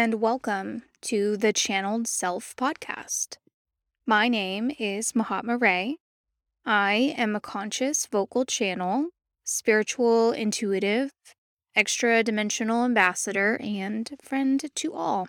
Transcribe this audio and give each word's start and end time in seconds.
And 0.00 0.20
welcome 0.20 0.84
to 1.00 1.36
the 1.36 1.52
Channeled 1.52 2.06
Self 2.06 2.54
podcast. 2.54 3.38
My 4.06 4.28
name 4.28 4.70
is 4.78 5.16
Mahatma 5.16 5.56
Ray. 5.58 5.96
I 6.64 7.16
am 7.18 7.34
a 7.34 7.40
conscious 7.40 8.06
vocal 8.06 8.44
channel, 8.44 9.08
spiritual 9.42 10.30
intuitive, 10.30 11.10
extra 11.74 12.22
dimensional 12.22 12.84
ambassador, 12.84 13.58
and 13.60 14.08
friend 14.22 14.64
to 14.72 14.94
all. 14.94 15.26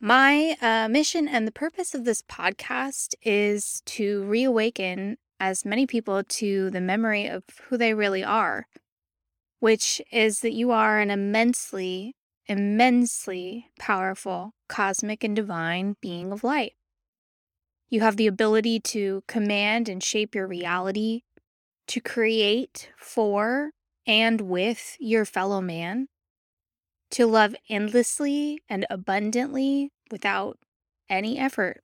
My 0.00 0.56
uh, 0.60 0.88
mission 0.88 1.28
and 1.28 1.46
the 1.46 1.52
purpose 1.52 1.94
of 1.94 2.04
this 2.04 2.22
podcast 2.22 3.14
is 3.22 3.82
to 3.86 4.24
reawaken 4.24 5.16
as 5.38 5.64
many 5.64 5.86
people 5.86 6.24
to 6.24 6.70
the 6.70 6.80
memory 6.80 7.28
of 7.28 7.44
who 7.68 7.76
they 7.76 7.94
really 7.94 8.24
are 8.24 8.66
which 9.60 10.00
is 10.12 10.40
that 10.40 10.52
you 10.52 10.70
are 10.70 11.00
an 11.00 11.10
immensely, 11.10 12.14
immensely 12.48 13.70
powerful 13.78 14.54
cosmic 14.68 15.22
and 15.22 15.36
divine 15.36 15.96
being 16.00 16.32
of 16.32 16.42
light. 16.42 16.74
You 17.88 18.00
have 18.00 18.16
the 18.16 18.26
ability 18.26 18.80
to 18.80 19.22
command 19.26 19.88
and 19.88 20.02
shape 20.02 20.34
your 20.34 20.46
reality, 20.46 21.22
to 21.86 22.00
create 22.00 22.90
for 22.96 23.70
and 24.06 24.42
with 24.42 24.96
your 24.98 25.24
fellow 25.24 25.60
man, 25.60 26.08
to 27.10 27.26
love 27.26 27.54
endlessly 27.68 28.60
and 28.68 28.86
abundantly 28.90 29.90
without 30.10 30.58
any 31.08 31.38
effort. 31.38 31.82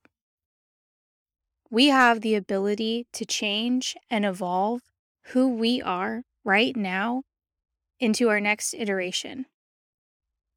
We 1.70 1.88
have 1.88 2.20
the 2.20 2.34
ability 2.34 3.06
to 3.14 3.24
change 3.24 3.96
and 4.10 4.24
evolve 4.24 4.82
who 5.28 5.48
we 5.48 5.80
are 5.80 6.22
right 6.44 6.76
now 6.76 7.22
into 7.98 8.28
our 8.28 8.40
next 8.40 8.74
iteration, 8.74 9.46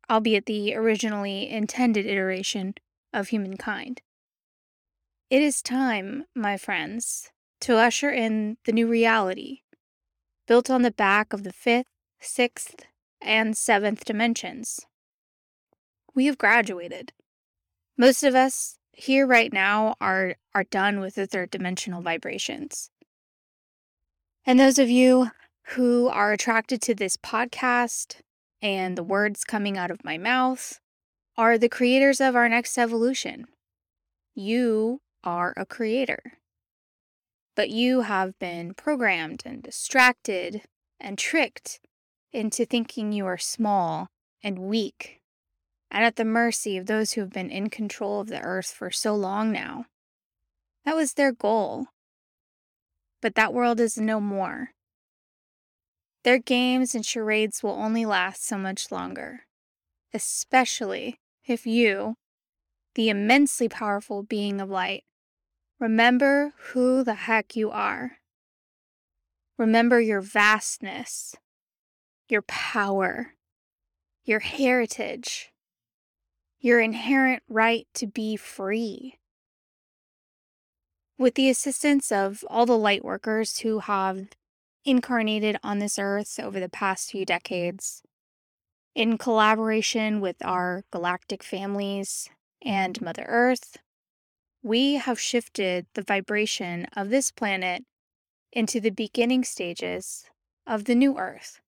albeit 0.10 0.46
the 0.46 0.76
originally 0.76 1.50
intended 1.50 2.06
iteration 2.06 2.76
of 3.14 3.30
humankind. 3.30 4.02
It 5.30 5.42
is 5.42 5.62
time, 5.62 6.26
my 6.34 6.58
friends, 6.58 7.32
to 7.62 7.76
usher 7.76 8.10
in 8.10 8.58
the 8.66 8.72
new 8.72 8.88
reality, 8.88 9.62
built 10.48 10.70
on 10.70 10.84
the 10.84 10.92
back 10.92 11.34
of 11.34 11.44
the 11.44 11.52
fifth, 11.52 11.88
sixth, 12.20 12.86
and 13.22 13.58
seventh 13.58 14.06
dimensions. 14.06 14.80
We 16.16 16.28
have 16.28 16.38
graduated. 16.38 17.12
Most 17.98 18.24
of 18.24 18.36
us 18.36 18.78
here 18.92 19.28
right 19.28 19.52
now 19.52 19.96
are, 20.00 20.36
are 20.56 20.64
done 20.64 21.00
with 21.00 21.16
the 21.16 21.28
third 21.28 21.52
dimensional 21.52 22.02
vibrations. 22.02 22.90
And 24.46 24.60
those 24.60 24.80
of 24.80 24.90
you 24.90 25.32
who 25.72 26.08
are 26.08 26.32
attracted 26.32 26.82
to 26.84 26.96
this 26.96 27.18
podcast 27.18 28.22
and 28.62 28.98
the 28.98 29.04
words 29.04 29.44
coming 29.44 29.78
out 29.78 29.92
of 29.92 30.04
my 30.04 30.18
mouth 30.18 30.80
are 31.38 31.58
the 31.58 31.70
creators 31.70 32.20
of 32.20 32.36
our 32.36 32.50
next 32.50 32.78
evolution. 32.78 33.46
You 34.34 35.02
are 35.24 35.54
a 35.56 35.66
creator. 35.66 36.40
But 37.56 37.70
you 37.70 38.02
have 38.02 38.38
been 38.40 38.74
programmed 38.74 39.44
and 39.46 39.62
distracted 39.64 40.62
and 41.00 41.18
tricked 41.18 41.80
into 42.32 42.66
thinking 42.66 43.12
you 43.12 43.26
are 43.26 43.38
small 43.38 44.10
and 44.44 44.60
weak 44.60 45.22
and 45.90 46.04
at 46.04 46.16
the 46.16 46.26
mercy 46.26 46.78
of 46.78 46.86
those 46.86 47.14
who 47.14 47.22
have 47.22 47.32
been 47.32 47.50
in 47.50 47.70
control 47.70 48.20
of 48.20 48.28
the 48.28 48.42
earth 48.42 48.72
for 48.72 48.92
so 48.92 49.16
long 49.16 49.52
now. 49.52 49.86
That 50.86 50.96
was 50.96 51.14
their 51.14 51.32
goal. 51.32 51.88
But 53.22 53.36
that 53.36 53.54
world 53.54 53.80
is 53.80 53.98
no 53.98 54.20
more. 54.20 54.72
Their 56.24 56.40
games 56.40 56.94
and 56.94 57.06
charades 57.06 57.64
will 57.64 57.72
only 57.72 58.06
last 58.06 58.46
so 58.46 58.58
much 58.58 58.92
longer, 58.92 59.42
especially 60.14 61.20
if 61.46 61.66
you, 61.66 62.16
the 62.96 63.10
immensely 63.10 63.70
powerful 63.70 64.24
being 64.24 64.60
of 64.60 64.70
light, 64.70 65.04
remember 65.80 66.54
who 66.72 67.04
the 67.04 67.14
heck 67.14 67.56
you 67.56 67.72
are. 67.72 68.18
Remember 69.58 70.00
your 70.00 70.22
vastness, 70.22 71.36
your 72.28 72.42
power, 72.44 73.34
your 74.24 74.40
heritage, 74.40 75.52
your 76.60 76.80
inherent 76.80 77.44
right 77.48 77.88
to 77.94 78.06
be 78.06 78.36
free. 78.36 79.16
With 81.18 81.36
the 81.36 81.50
assistance 81.50 82.12
of 82.12 82.44
all 82.50 82.66
the 82.66 82.78
light 82.78 83.04
workers 83.04 83.60
who 83.60 83.80
have 83.80 84.28
incarnated 84.88 85.58
on 85.62 85.80
this 85.80 86.00
earth 86.00 86.40
over 86.40 86.60
the 86.60 86.70
past 86.70 87.12
few 87.12 87.26
decades. 87.26 88.02
In 88.96 89.18
collaboration 89.18 90.22
with 90.22 90.38
our 90.44 90.86
galactic 90.92 91.44
families 91.44 92.30
and 92.64 93.00
Mother 93.02 93.26
Earth, 93.28 93.78
we 94.64 94.94
have 94.96 95.20
shifted 95.20 95.86
the 95.94 96.02
vibration 96.02 96.88
of 96.96 97.10
this 97.10 97.32
planet 97.32 97.84
into 98.54 98.80
the 98.80 98.90
beginning 98.90 99.44
stages 99.44 100.26
of 100.66 100.86
the 100.86 100.96
new 100.96 101.18
Earth. 101.20 101.60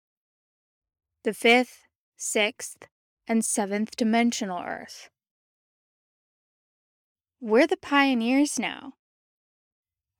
The 1.24 1.34
fifth, 1.34 1.84
sixth, 2.16 2.88
and 3.28 3.44
seventh 3.44 3.98
dimensional 3.98 4.64
Earth. 4.66 5.10
We're 7.42 7.68
the 7.68 7.78
pioneers 7.78 8.58
now 8.58 8.94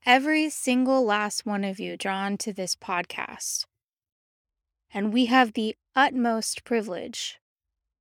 every 0.10 0.50
single 0.50 1.06
last 1.06 1.46
one 1.46 1.64
of 1.64 1.80
you 1.80 1.96
drawn 1.96 2.36
to 2.36 2.52
this 2.52 2.76
podcast. 2.76 3.66
And 4.92 5.14
we 5.14 5.28
have 5.28 5.54
the 5.54 5.76
utmost 5.96 6.64
privilege 6.64 7.38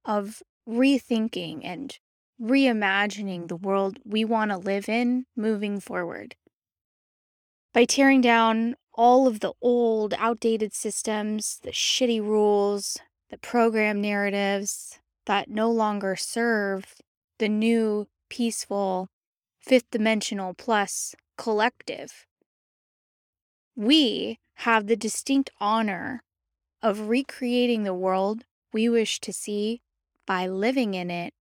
of 0.06 0.42
rethinking 0.66 1.60
and 1.62 1.98
reimagining 2.40 3.48
the 3.48 3.56
world 3.56 3.98
we 4.06 4.24
want 4.24 4.50
to 4.50 4.56
live 4.56 4.88
in 4.88 5.26
moving 5.36 5.80
forward. 5.80 6.34
By 7.74 7.84
tearing 7.84 8.22
down 8.22 8.76
all 8.94 9.26
of 9.26 9.40
the 9.40 9.52
old, 9.60 10.14
outdated 10.16 10.72
systems, 10.72 11.60
the 11.62 11.72
shitty 11.72 12.22
rules, 12.22 12.96
the 13.28 13.36
program 13.36 14.00
narratives 14.00 14.98
that 15.26 15.50
no 15.50 15.70
longer 15.70 16.16
serve 16.16 16.94
the 17.38 17.50
new, 17.50 18.08
peaceful, 18.30 19.10
fifth 19.60 19.90
dimensional 19.90 20.54
plus 20.54 21.14
collective. 21.38 22.26
We 23.74 24.40
have 24.56 24.86
the 24.86 24.96
distinct 24.96 25.50
honor 25.60 26.22
of 26.82 27.08
recreating 27.08 27.84
the 27.84 27.94
world 27.94 28.44
we 28.72 28.88
wish 28.88 29.20
to 29.20 29.32
see 29.32 29.80
by 30.26 30.46
living 30.46 30.92
in 30.92 31.10
it 31.10 31.32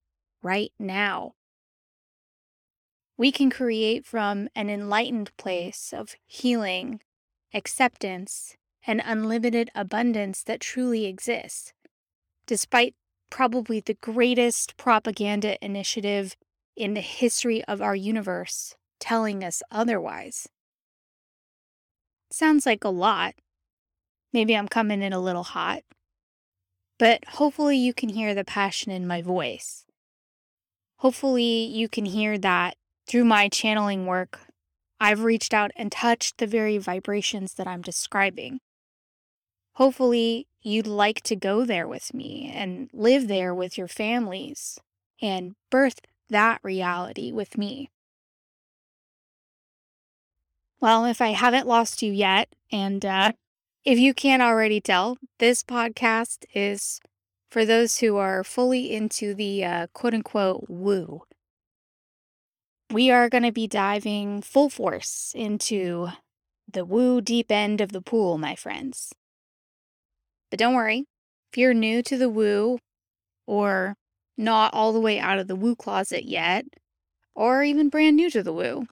right 0.42 0.72
now. 0.80 1.34
We 3.18 3.32
can 3.32 3.50
create 3.50 4.06
from 4.06 4.48
an 4.56 4.70
enlightened 4.70 5.36
place 5.36 5.92
of 5.92 6.16
healing, 6.28 7.02
acceptance, 7.54 8.56
and 8.86 9.02
unlimited 9.04 9.72
abundance 9.74 10.44
that 10.44 10.62
truly 10.62 11.06
exists, 11.06 11.74
despite 12.46 12.94
probably 13.32 13.80
the 13.80 13.96
greatest 13.96 14.78
propaganda 14.78 15.58
initiative 15.66 16.38
in 16.76 16.94
the 16.94 17.02
history 17.02 17.64
of 17.66 17.82
our 17.82 17.96
universe 17.96 18.76
telling 19.00 19.44
us 19.44 19.62
otherwise. 19.72 20.48
Sounds 22.32 22.66
like 22.66 22.84
a 22.84 22.90
lot. 22.90 23.36
Maybe 24.34 24.56
I'm 24.56 24.68
coming 24.68 25.02
in 25.02 25.14
a 25.14 25.20
little 25.20 25.44
hot. 25.44 25.84
But 27.00 27.24
hopefully, 27.26 27.78
you 27.78 27.94
can 27.94 28.10
hear 28.10 28.34
the 28.34 28.44
passion 28.44 28.92
in 28.92 29.08
my 29.08 29.22
voice. 29.22 29.86
Hopefully, 30.98 31.66
you 31.66 31.88
can 31.88 32.06
hear 32.06 32.38
that 32.38 32.76
through 33.08 33.26
my 33.26 33.48
channeling 33.48 34.06
work, 34.06 34.40
I've 35.00 35.24
reached 35.24 35.54
out 35.54 35.72
and 35.76 35.92
touched 35.92 36.38
the 36.38 36.48
very 36.48 36.78
vibrations 36.78 37.54
that 37.54 37.68
I'm 37.68 37.82
describing. 37.82 38.60
Hopefully, 39.74 40.48
you'd 40.62 40.88
like 40.88 41.22
to 41.22 41.36
go 41.36 41.64
there 41.64 41.88
with 41.88 42.14
me 42.14 42.52
and 42.54 42.90
live 42.92 43.28
there 43.28 43.54
with 43.54 43.78
your 43.78 43.88
families 43.88 44.80
and 45.22 45.56
birth 45.70 46.02
that 46.30 46.60
reality 46.64 47.32
with 47.32 47.58
me. 47.58 47.90
Well, 50.80 51.06
if 51.06 51.22
I 51.22 51.30
haven't 51.30 51.68
lost 51.68 52.04
you 52.04 52.12
yet, 52.12 52.50
and 52.72 53.04
uh, 53.04 53.32
if 53.84 53.98
you 53.98 54.14
can't 54.14 54.44
already 54.44 54.80
tell, 54.80 55.18
this 55.40 55.64
podcast 55.64 56.46
is 56.54 57.00
for 57.50 57.66
those 57.66 57.98
who 57.98 58.18
are 58.18 58.44
fully 58.44 58.94
into 58.94 59.34
the 59.34 59.66
uh, 59.66 59.88
quote 59.94 60.14
unquote 60.14 60.66
woo. 60.68 61.24
We 62.92 63.10
are 63.10 63.28
going 63.28 63.44
to 63.44 63.52
be 63.52 63.68
diving 63.68 64.44
full 64.44 64.70
force 64.70 65.34
into 65.36 66.10
the 66.72 66.86
woo 66.86 67.22
deep 67.22 67.52
end 67.52 67.82
of 67.82 67.92
the 67.92 68.02
pool, 68.02 68.38
my 68.38 68.54
friends. 68.54 69.14
But 70.52 70.60
don't 70.60 70.76
worry, 70.76 71.06
if 71.52 71.58
you're 71.58 71.74
new 71.74 72.04
to 72.04 72.18
the 72.18 72.30
woo 72.30 72.78
or 73.48 73.96
not 74.38 74.76
all 74.76 74.94
the 74.94 75.02
way 75.02 75.20
out 75.20 75.40
of 75.40 75.48
the 75.48 75.56
woo 75.56 75.76
closet 75.76 76.26
yet, 76.26 76.66
or 77.34 77.64
even 77.64 77.90
brand 77.90 78.16
new 78.16 78.30
to 78.30 78.44
the 78.44 78.54
woo, 78.54 78.88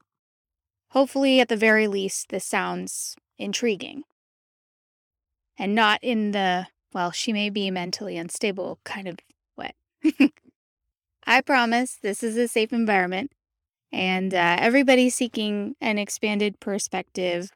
Hopefully, 0.95 1.41
at 1.41 1.49
the 1.49 1.57
very 1.57 1.87
least, 1.87 2.29
this 2.29 2.45
sounds 2.45 3.17
intriguing. 3.37 4.03
And 5.59 5.75
not 5.75 6.01
in 6.01 6.31
the, 6.31 6.67
well, 6.93 7.11
she 7.11 7.33
may 7.33 7.49
be 7.49 7.69
mentally 7.69 8.15
unstable 8.15 8.79
kind 8.85 9.09
of 9.09 9.17
way. 9.57 9.73
I 11.27 11.41
promise 11.41 11.97
this 12.01 12.23
is 12.23 12.37
a 12.37 12.47
safe 12.47 12.71
environment, 12.71 13.31
and 13.91 14.33
uh, 14.33 14.55
everybody 14.57 15.09
seeking 15.09 15.75
an 15.81 15.97
expanded 15.97 16.61
perspective 16.61 17.51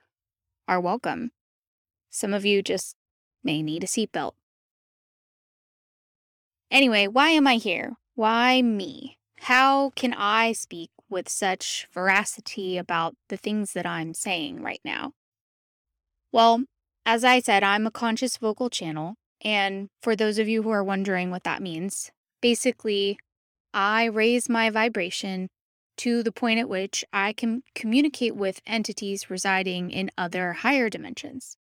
are 0.68 0.82
welcome. 0.82 1.32
Some 2.10 2.34
of 2.34 2.46
you 2.46 2.62
just 2.62 2.98
may 3.42 3.62
need 3.62 3.86
a 3.86 3.88
seatbelt. 3.88 4.34
Anyway, 6.70 7.08
why 7.08 7.30
am 7.30 7.48
I 7.48 7.56
here? 7.56 7.94
Why 8.16 8.62
me? 8.62 9.18
How 9.38 9.92
can 9.92 10.14
I 10.14 10.52
speak 10.52 10.90
with 11.10 11.30
such 11.30 11.88
veracity 11.94 12.78
about 12.78 13.16
the 13.30 13.38
things 13.38 13.74
that 13.74 13.86
I'm 13.86 14.14
saying 14.14 14.62
right 14.62 14.82
now? 14.84 15.14
Well, 16.32 16.64
as 17.06 17.24
I 17.24 17.40
said, 17.40 17.64
I'm 17.64 17.88
a 17.88 17.92
conscious 17.92 18.38
vocal 18.38 18.70
channel. 18.70 19.16
And 19.42 19.90
for 20.02 20.16
those 20.16 20.38
of 20.38 20.48
you 20.48 20.64
who 20.64 20.70
are 20.70 20.84
wondering 20.84 21.32
what 21.32 21.44
that 21.44 21.62
means, 21.62 22.12
basically, 22.42 23.18
I 23.74 24.06
raise 24.06 24.50
my 24.50 24.70
vibration 24.70 25.50
to 25.98 26.24
the 26.24 26.32
point 26.32 26.60
at 26.60 26.70
which 26.70 27.04
I 27.12 27.34
can 27.34 27.64
communicate 27.76 28.36
with 28.36 28.62
entities 28.66 29.30
residing 29.30 29.92
in 29.92 30.12
other 30.18 30.54
higher 30.54 30.90
dimensions. 30.90 31.58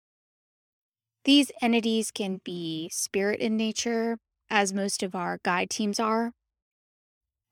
These 1.24 1.50
entities 1.60 2.10
can 2.10 2.40
be 2.44 2.88
spirit 2.92 3.40
in 3.40 3.56
nature, 3.56 4.18
as 4.48 4.72
most 4.72 5.02
of 5.02 5.14
our 5.14 5.40
guide 5.42 5.70
teams 5.70 6.00
are, 6.00 6.32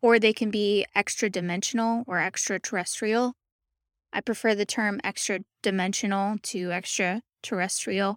or 0.03 0.19
they 0.19 0.33
can 0.33 0.51
be 0.51 0.87
extra 0.95 1.31
dimensional 1.31 2.05
or 2.07 2.19
extraterrestrial. 2.19 3.35
I 4.13 4.21
prefer 4.21 4.55
the 4.55 4.67
term 4.67 5.01
extra 5.05 5.41
dimensional 5.63 6.37
to 6.43 6.71
extraterrestrial. 6.73 8.17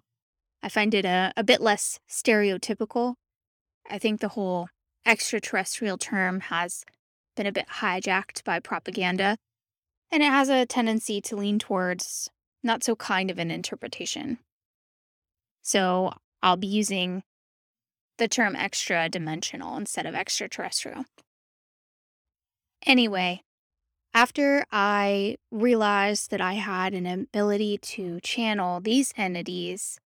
I 0.62 0.68
find 0.68 0.94
it 0.94 1.04
a, 1.04 1.32
a 1.36 1.44
bit 1.44 1.60
less 1.60 1.98
stereotypical. 2.08 3.14
I 3.88 3.98
think 3.98 4.20
the 4.20 4.28
whole 4.28 4.68
extraterrestrial 5.06 5.98
term 5.98 6.40
has 6.40 6.84
been 7.36 7.46
a 7.46 7.52
bit 7.52 7.66
hijacked 7.80 8.44
by 8.44 8.60
propaganda, 8.60 9.36
and 10.10 10.22
it 10.22 10.30
has 10.30 10.48
a 10.48 10.66
tendency 10.66 11.20
to 11.22 11.36
lean 11.36 11.58
towards 11.58 12.28
not 12.62 12.84
so 12.84 12.94
kind 12.94 13.30
of 13.30 13.38
an 13.38 13.50
interpretation. 13.50 14.38
So 15.62 16.12
I'll 16.42 16.56
be 16.56 16.66
using 16.66 17.22
the 18.18 18.28
term 18.28 18.54
extra 18.54 19.08
dimensional 19.08 19.76
instead 19.76 20.06
of 20.06 20.14
extraterrestrial. 20.14 21.04
Anyway, 22.86 23.42
after 24.14 24.64
I 24.72 25.36
realized 25.50 26.30
that 26.30 26.40
I 26.40 26.54
had 26.54 26.94
an 26.94 27.06
ability 27.06 27.78
to 27.78 28.20
channel 28.20 28.80
these 28.80 29.12
entities, 29.16 30.00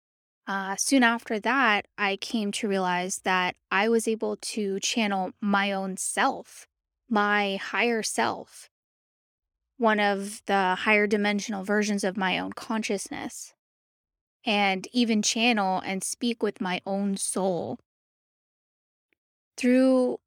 uh, 0.46 0.76
soon 0.76 1.02
after 1.02 1.38
that, 1.40 1.86
I 1.98 2.16
came 2.16 2.50
to 2.52 2.68
realize 2.68 3.20
that 3.24 3.56
I 3.70 3.88
was 3.88 4.08
able 4.08 4.36
to 4.36 4.80
channel 4.80 5.32
my 5.40 5.72
own 5.72 5.96
self, 5.96 6.66
my 7.08 7.56
higher 7.56 8.02
self, 8.02 8.70
one 9.76 10.00
of 10.00 10.42
the 10.46 10.76
higher 10.80 11.06
dimensional 11.06 11.62
versions 11.62 12.04
of 12.04 12.16
my 12.16 12.38
own 12.38 12.52
consciousness, 12.52 13.54
and 14.44 14.88
even 14.92 15.22
channel 15.22 15.80
and 15.84 16.02
speak 16.02 16.42
with 16.42 16.60
my 16.60 16.80
own 16.86 17.16
soul. 17.16 17.78
Through 19.56 20.18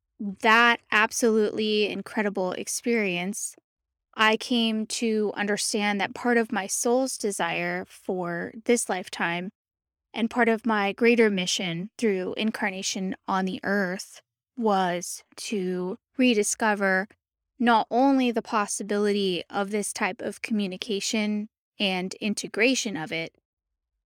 that 0.42 0.80
absolutely 0.92 1.88
incredible 1.90 2.54
experience, 2.54 3.56
I 4.16 4.38
came 4.38 4.86
to 4.88 5.34
understand 5.36 6.00
that 6.00 6.16
part 6.16 6.38
of 6.38 6.52
my 6.52 6.68
soul's 6.68 7.18
desire 7.18 7.86
for 7.88 8.54
this 8.66 8.88
lifetime 8.88 9.52
and 10.14 10.30
part 10.30 10.48
of 10.48 10.66
my 10.66 10.94
greater 10.94 11.30
mission 11.30 11.90
through 11.98 12.36
incarnation 12.38 13.16
on 13.28 13.46
the 13.46 13.60
earth 13.64 14.22
was 14.56 15.24
to 15.36 15.98
rediscover 16.18 17.08
not 17.60 17.88
only 17.90 18.31
the 18.31 18.42
possibility 18.42 19.44
of 19.50 19.72
this 19.72 19.92
type 19.92 20.22
of 20.22 20.42
communication 20.42 21.50
and 21.80 22.14
integration 22.16 22.96
of 22.96 23.12
it, 23.12 23.34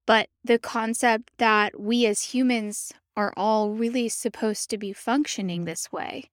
but 0.06 0.30
the 0.44 0.58
concept 0.58 1.32
that 1.38 1.80
we 1.80 2.06
as 2.06 2.34
humans 2.34 2.94
are 3.18 3.34
all 3.36 3.72
really 3.72 4.08
supposed 4.08 4.70
to 4.70 4.78
be 4.78 4.94
functioning 4.94 5.66
this 5.66 5.92
way. 5.92 6.30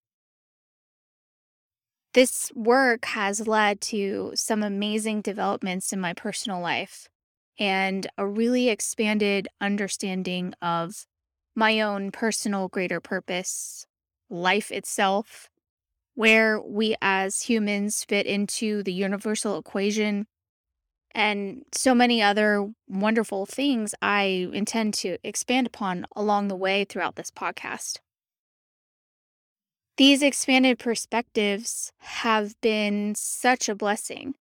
This 2.13 2.53
work 2.55 3.07
has 3.07 3.49
led 3.49 3.81
to 3.83 4.33
some 4.37 4.63
amazing 4.63 5.23
developments 5.23 5.93
in 5.93 5.99
my 5.99 6.13
personal 6.13 6.61
life 6.61 7.09
and 7.59 8.07
a 8.19 8.27
really 8.27 8.69
expanded 8.69 9.49
understanding 9.61 10.55
of 10.61 11.07
my 11.57 11.81
own 11.81 12.13
personal 12.13 12.69
greater 12.69 13.01
purpose, 13.01 13.87
life 14.29 14.71
itself, 14.71 15.49
where 16.15 16.61
we 16.61 16.95
as 17.01 17.43
humans 17.43 18.05
fit 18.05 18.27
into 18.27 18.83
the 18.83 18.93
universal 18.93 19.59
equation, 19.59 20.27
and 21.15 21.65
so 21.73 21.95
many 21.95 22.21
other 22.21 22.71
wonderful 22.89 23.47
things 23.47 23.95
I 24.03 24.49
intend 24.53 24.95
to 24.95 25.19
expand 25.23 25.67
upon 25.67 26.07
along 26.17 26.49
the 26.49 26.57
way 26.57 26.85
throughout 26.85 27.17
this 27.17 27.31
podcast. 27.31 27.99
These 29.97 30.23
expanded 30.23 30.79
perspectives 30.79 31.93
have 31.99 32.61
been 32.61 33.15
such 33.15 33.69
a 33.69 33.77
blessing 33.77 34.35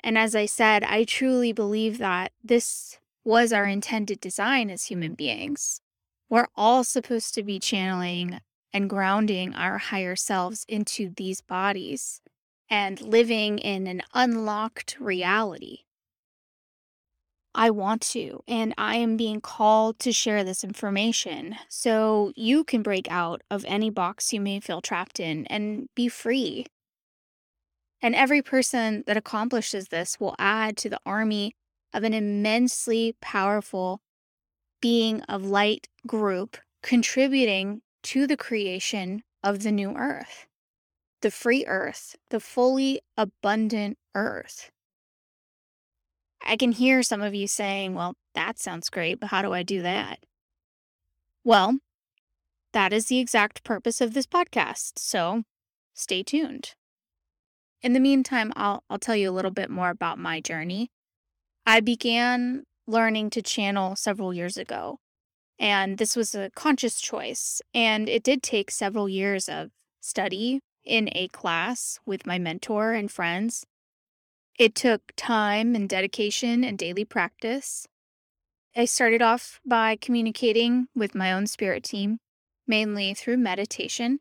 and 0.00 0.16
as 0.16 0.34
I 0.34 0.46
said, 0.46 0.84
I 0.84 1.04
truly 1.04 1.52
believe 1.52 1.98
that 1.98 2.32
this 2.42 2.98
was 3.24 3.52
our 3.52 3.64
intended 3.64 4.20
design 4.20 4.70
as 4.70 4.84
human 4.84 5.14
beings. 5.14 5.80
We're 6.30 6.48
all 6.56 6.84
supposed 6.84 7.34
to 7.34 7.42
be 7.42 7.58
channeling 7.58 8.40
and 8.72 8.88
grounding 8.88 9.54
our 9.54 9.78
higher 9.78 10.14
selves 10.14 10.64
into 10.68 11.10
these 11.16 11.40
bodies 11.40 12.20
and 12.70 13.00
living 13.00 13.58
in 13.58 13.86
an 13.86 14.02
unlocked 14.14 14.96
reality. 15.00 15.78
I 17.54 17.70
want 17.70 18.02
to, 18.12 18.42
and 18.46 18.74
I 18.78 18.96
am 18.96 19.16
being 19.16 19.40
called 19.40 19.98
to 20.00 20.12
share 20.12 20.44
this 20.44 20.62
information 20.62 21.56
so 21.68 22.32
you 22.36 22.62
can 22.62 22.82
break 22.82 23.10
out 23.10 23.42
of 23.50 23.64
any 23.66 23.90
box 23.90 24.32
you 24.32 24.40
may 24.40 24.60
feel 24.60 24.80
trapped 24.80 25.18
in 25.18 25.46
and 25.46 25.88
be 25.94 26.08
free 26.08 26.66
and 28.00 28.14
every 28.14 28.42
person 28.42 29.02
that 29.06 29.16
accomplishes 29.16 29.88
this 29.88 30.20
will 30.20 30.36
add 30.38 30.76
to 30.78 30.88
the 30.88 31.00
army 31.04 31.54
of 31.92 32.04
an 32.04 32.14
immensely 32.14 33.16
powerful 33.20 34.00
being 34.80 35.22
of 35.22 35.44
light 35.44 35.88
group 36.06 36.58
contributing 36.82 37.82
to 38.02 38.26
the 38.26 38.36
creation 38.36 39.22
of 39.42 39.62
the 39.62 39.72
new 39.72 39.92
earth, 39.96 40.46
the 41.22 41.30
free 41.30 41.64
earth, 41.66 42.14
the 42.30 42.38
fully 42.38 43.00
abundant 43.16 43.98
earth. 44.14 44.70
I 46.42 46.56
can 46.56 46.72
hear 46.72 47.02
some 47.02 47.22
of 47.22 47.34
you 47.34 47.46
saying, 47.46 47.94
well, 47.94 48.14
that 48.34 48.58
sounds 48.58 48.90
great, 48.90 49.20
but 49.20 49.30
how 49.30 49.42
do 49.42 49.52
I 49.52 49.62
do 49.62 49.82
that? 49.82 50.20
Well, 51.44 51.78
that 52.72 52.92
is 52.92 53.06
the 53.06 53.18
exact 53.18 53.64
purpose 53.64 54.00
of 54.00 54.14
this 54.14 54.26
podcast, 54.26 54.98
so 54.98 55.42
stay 55.94 56.22
tuned. 56.22 56.74
In 57.82 57.92
the 57.92 58.00
meantime, 58.00 58.52
I'll, 58.56 58.82
I'll 58.90 58.98
tell 58.98 59.16
you 59.16 59.30
a 59.30 59.32
little 59.32 59.50
bit 59.50 59.70
more 59.70 59.90
about 59.90 60.18
my 60.18 60.40
journey. 60.40 60.90
I 61.64 61.80
began 61.80 62.64
learning 62.86 63.30
to 63.30 63.42
channel 63.42 63.94
several 63.96 64.34
years 64.34 64.56
ago, 64.56 64.98
and 65.58 65.98
this 65.98 66.16
was 66.16 66.34
a 66.34 66.50
conscious 66.54 67.00
choice. 67.00 67.60
And 67.74 68.08
it 68.08 68.22
did 68.22 68.42
take 68.42 68.70
several 68.70 69.08
years 69.08 69.48
of 69.48 69.70
study 70.00 70.60
in 70.84 71.08
a 71.12 71.28
class 71.28 71.98
with 72.06 72.26
my 72.26 72.38
mentor 72.38 72.92
and 72.92 73.10
friends. 73.10 73.66
It 74.58 74.74
took 74.74 75.12
time 75.16 75.76
and 75.76 75.88
dedication 75.88 76.64
and 76.64 76.76
daily 76.76 77.04
practice. 77.04 77.86
I 78.76 78.86
started 78.86 79.22
off 79.22 79.60
by 79.64 79.94
communicating 79.94 80.88
with 80.96 81.14
my 81.14 81.32
own 81.32 81.46
spirit 81.46 81.84
team, 81.84 82.18
mainly 82.66 83.14
through 83.14 83.36
meditation 83.36 84.18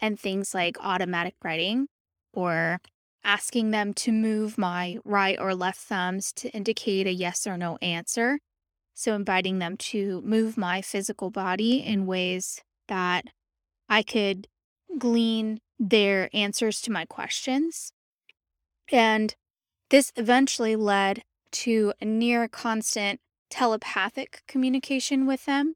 and 0.00 0.18
things 0.18 0.52
like 0.52 0.76
automatic 0.80 1.34
writing 1.44 1.86
or 2.32 2.80
asking 3.22 3.70
them 3.70 3.94
to 3.94 4.10
move 4.10 4.58
my 4.58 4.98
right 5.04 5.38
or 5.38 5.54
left 5.54 5.78
thumbs 5.78 6.32
to 6.32 6.50
indicate 6.50 7.06
a 7.06 7.12
yes 7.12 7.46
or 7.46 7.56
no 7.56 7.76
answer. 7.80 8.40
So, 8.94 9.14
inviting 9.14 9.60
them 9.60 9.76
to 9.76 10.20
move 10.22 10.56
my 10.56 10.82
physical 10.82 11.30
body 11.30 11.78
in 11.78 12.06
ways 12.06 12.62
that 12.88 13.26
I 13.88 14.02
could 14.02 14.48
glean 14.98 15.60
their 15.78 16.30
answers 16.32 16.80
to 16.80 16.90
my 16.90 17.04
questions. 17.04 17.92
And 18.90 19.36
this 19.90 20.12
eventually 20.16 20.76
led 20.76 21.22
to 21.50 21.92
near 22.02 22.48
constant 22.48 23.20
telepathic 23.50 24.42
communication 24.46 25.26
with 25.26 25.46
them. 25.46 25.74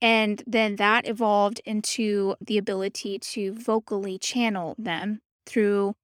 And 0.00 0.42
then 0.46 0.76
that 0.76 1.06
evolved 1.06 1.60
into 1.64 2.34
the 2.40 2.58
ability 2.58 3.18
to 3.20 3.52
vocally 3.52 4.18
channel 4.18 4.74
them 4.78 5.20
through 5.46 5.94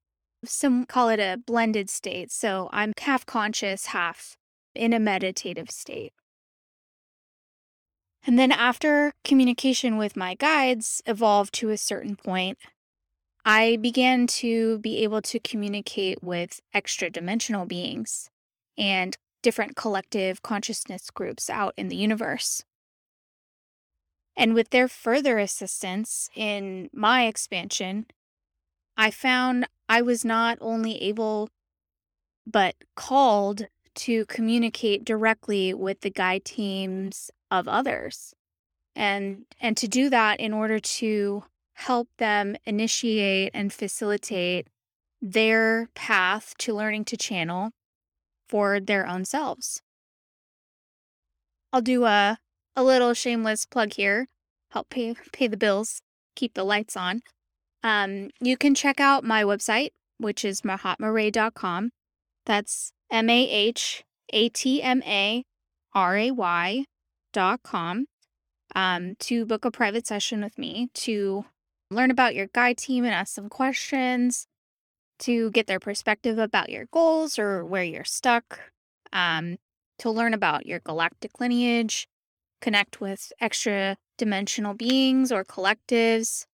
some 0.44 0.87
call 0.87 1.08
it 1.08 1.18
a 1.18 1.37
blended 1.37 1.90
state. 1.90 2.30
So 2.30 2.68
I'm 2.73 2.92
half 3.00 3.26
conscious, 3.26 3.87
half 3.87 4.37
in 4.75 4.92
a 4.92 5.00
meditative 5.00 5.70
state. 5.70 6.12
And 8.25 8.38
then 8.38 8.52
after 8.52 9.12
communication 9.25 9.97
with 9.97 10.16
my 10.16 10.35
guides 10.35 11.02
evolved 11.06 11.54
to 11.54 11.70
a 11.70 11.78
certain 11.78 12.14
point, 12.14 12.58
I 13.50 13.76
began 13.76 14.26
to 14.26 14.78
be 14.81 15.02
able 15.05 15.23
to 15.23 15.40
communicate 15.40 16.23
with 16.23 16.61
extra 16.75 17.09
dimensional 17.09 17.64
beings 17.64 18.28
and 18.76 19.17
different 19.43 19.75
collective 19.75 20.43
consciousness 20.43 21.09
groups 21.09 21.49
out 21.49 21.73
in 21.78 21.88
the 21.88 21.97
universe. 21.97 22.62
And 24.37 24.52
with 24.52 24.69
their 24.69 24.87
further 24.87 25.38
assistance 25.38 26.28
in 26.37 26.90
my 26.93 27.25
expansion, 27.25 28.05
I 28.99 29.11
found 29.11 29.67
I 29.88 30.02
was 30.02 30.26
not 30.26 30.59
only 30.61 31.02
able, 31.02 31.49
but 32.47 32.75
called 32.97 33.69
to 33.95 34.26
communicate 34.26 35.07
directly 35.07 35.73
with 35.73 36.02
the 36.02 36.11
guide 36.11 36.45
teams 36.45 37.31
of 37.50 37.67
others. 37.67 38.35
And, 38.95 39.47
and 39.59 39.75
to 39.78 39.88
do 39.88 40.11
that 40.11 40.38
in 40.38 40.52
order 40.52 40.78
to 40.78 41.45
help 41.78 42.08
them 42.18 42.56
initiate 42.66 43.52
and 43.54 43.73
facilitate 43.73 44.66
their 45.23 45.88
path 45.94 46.52
to 46.58 46.75
learning 46.75 47.04
to 47.04 47.16
channel 47.16 47.70
for 48.49 48.80
their 48.80 49.06
own 49.06 49.25
selves. 49.25 49.80
I'll 51.73 51.80
do 51.80 52.04
a, 52.04 52.38
a 52.75 52.82
little 52.82 53.14
shameless 53.14 53.64
plug 53.64 53.92
here, 53.92 54.26
help 54.73 54.90
pay, 54.90 55.14
pay 55.32 55.47
the 55.47 55.56
bills, 55.56 56.00
keep 56.35 56.54
the 56.54 56.64
lights 56.64 56.97
on. 56.97 57.20
Um, 57.85 58.30
you 58.40 58.56
can 58.56 58.75
check 58.75 58.99
out 58.99 59.23
my 59.23 59.44
website, 59.44 59.90
which 60.18 60.44
is 60.44 60.62
mahatmaray.com. 60.62 61.90
That's 62.44 62.92
M 63.08 63.30
A 63.30 63.49
H 63.49 64.02
A 64.32 64.49
T 64.49 64.82
M 64.82 65.00
A 65.04 65.44
R 65.94 66.16
A 66.16 66.30
Y 66.32 66.85
dot 67.32 67.61
com 67.62 68.06
um, 68.75 69.14
to 69.20 69.47
book 69.47 69.64
a 69.64 69.70
private 69.70 70.08
session 70.08 70.42
with 70.42 70.58
me 70.58 70.88
to 70.94 71.44
learn 71.90 72.11
about 72.11 72.35
your 72.35 72.49
guide 72.52 72.76
team 72.76 73.04
and 73.04 73.14
ask 73.14 73.35
some 73.35 73.49
questions, 73.49 74.47
to 75.21 75.50
get 75.50 75.66
their 75.66 75.80
perspective 75.80 76.38
about 76.38 76.71
your 76.71 76.87
goals 76.92 77.38
or 77.38 77.64
where 77.64 77.83
you're 77.83 78.04
stuck, 78.04 78.61
um, 79.12 79.57
to 79.99 80.11
learn 80.11 80.33
about 80.33 80.66
your 80.66 80.78
galactic 80.80 81.40
lineage, 81.40 82.07
connect 82.61 83.00
with 83.00 83.33
extra 83.40 83.97
dimensional 84.16 84.75
beings 84.75 85.33
or 85.33 85.45
collectives, 85.45 86.47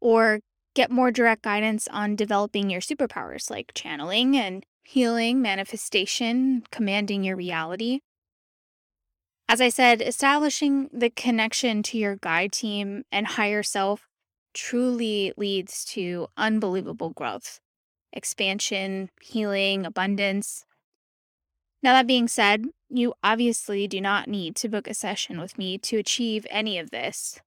or 0.00 0.40
get 0.74 0.90
more 0.90 1.10
direct 1.10 1.42
guidance 1.42 1.88
on 1.88 2.16
developing 2.16 2.70
your 2.70 2.80
superpowers 2.80 3.50
like 3.50 3.72
channeling 3.74 4.36
and 4.36 4.64
healing, 4.84 5.40
manifestation, 5.40 6.62
commanding 6.70 7.24
your 7.24 7.36
reality. 7.36 8.00
As 9.48 9.60
I 9.60 9.68
said, 9.68 10.00
establishing 10.00 10.88
the 10.92 11.10
connection 11.10 11.82
to 11.84 11.98
your 11.98 12.16
guide 12.16 12.52
team 12.52 13.04
and 13.12 13.26
higher 13.26 13.62
self 13.62 14.08
truly 14.54 15.32
leads 15.36 15.84
to 15.86 16.28
unbelievable 16.36 17.10
growth, 17.10 17.60
expansion, 18.12 19.10
healing, 19.20 19.84
abundance. 19.84 20.64
Now, 21.82 21.92
that 21.92 22.06
being 22.06 22.28
said, 22.28 22.66
you 22.88 23.12
obviously 23.22 23.86
do 23.86 24.00
not 24.00 24.28
need 24.28 24.56
to 24.56 24.68
book 24.68 24.88
a 24.88 24.94
session 24.94 25.38
with 25.38 25.58
me 25.58 25.76
to 25.78 25.98
achieve 25.98 26.46
any 26.48 26.78
of 26.78 26.90
this. 26.90 27.40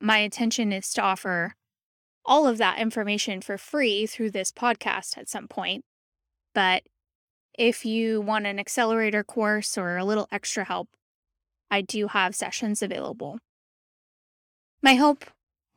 My 0.00 0.18
intention 0.18 0.72
is 0.72 0.92
to 0.94 1.02
offer 1.02 1.54
all 2.24 2.46
of 2.46 2.58
that 2.58 2.78
information 2.78 3.40
for 3.40 3.56
free 3.56 4.06
through 4.06 4.32
this 4.32 4.52
podcast 4.52 5.16
at 5.16 5.28
some 5.28 5.48
point. 5.48 5.84
But 6.54 6.82
if 7.58 7.86
you 7.86 8.20
want 8.20 8.46
an 8.46 8.58
accelerator 8.58 9.24
course 9.24 9.78
or 9.78 9.96
a 9.96 10.04
little 10.04 10.28
extra 10.30 10.64
help, 10.64 10.88
I 11.70 11.80
do 11.80 12.08
have 12.08 12.34
sessions 12.34 12.82
available. 12.82 13.38
My 14.82 14.94
hope 14.94 15.24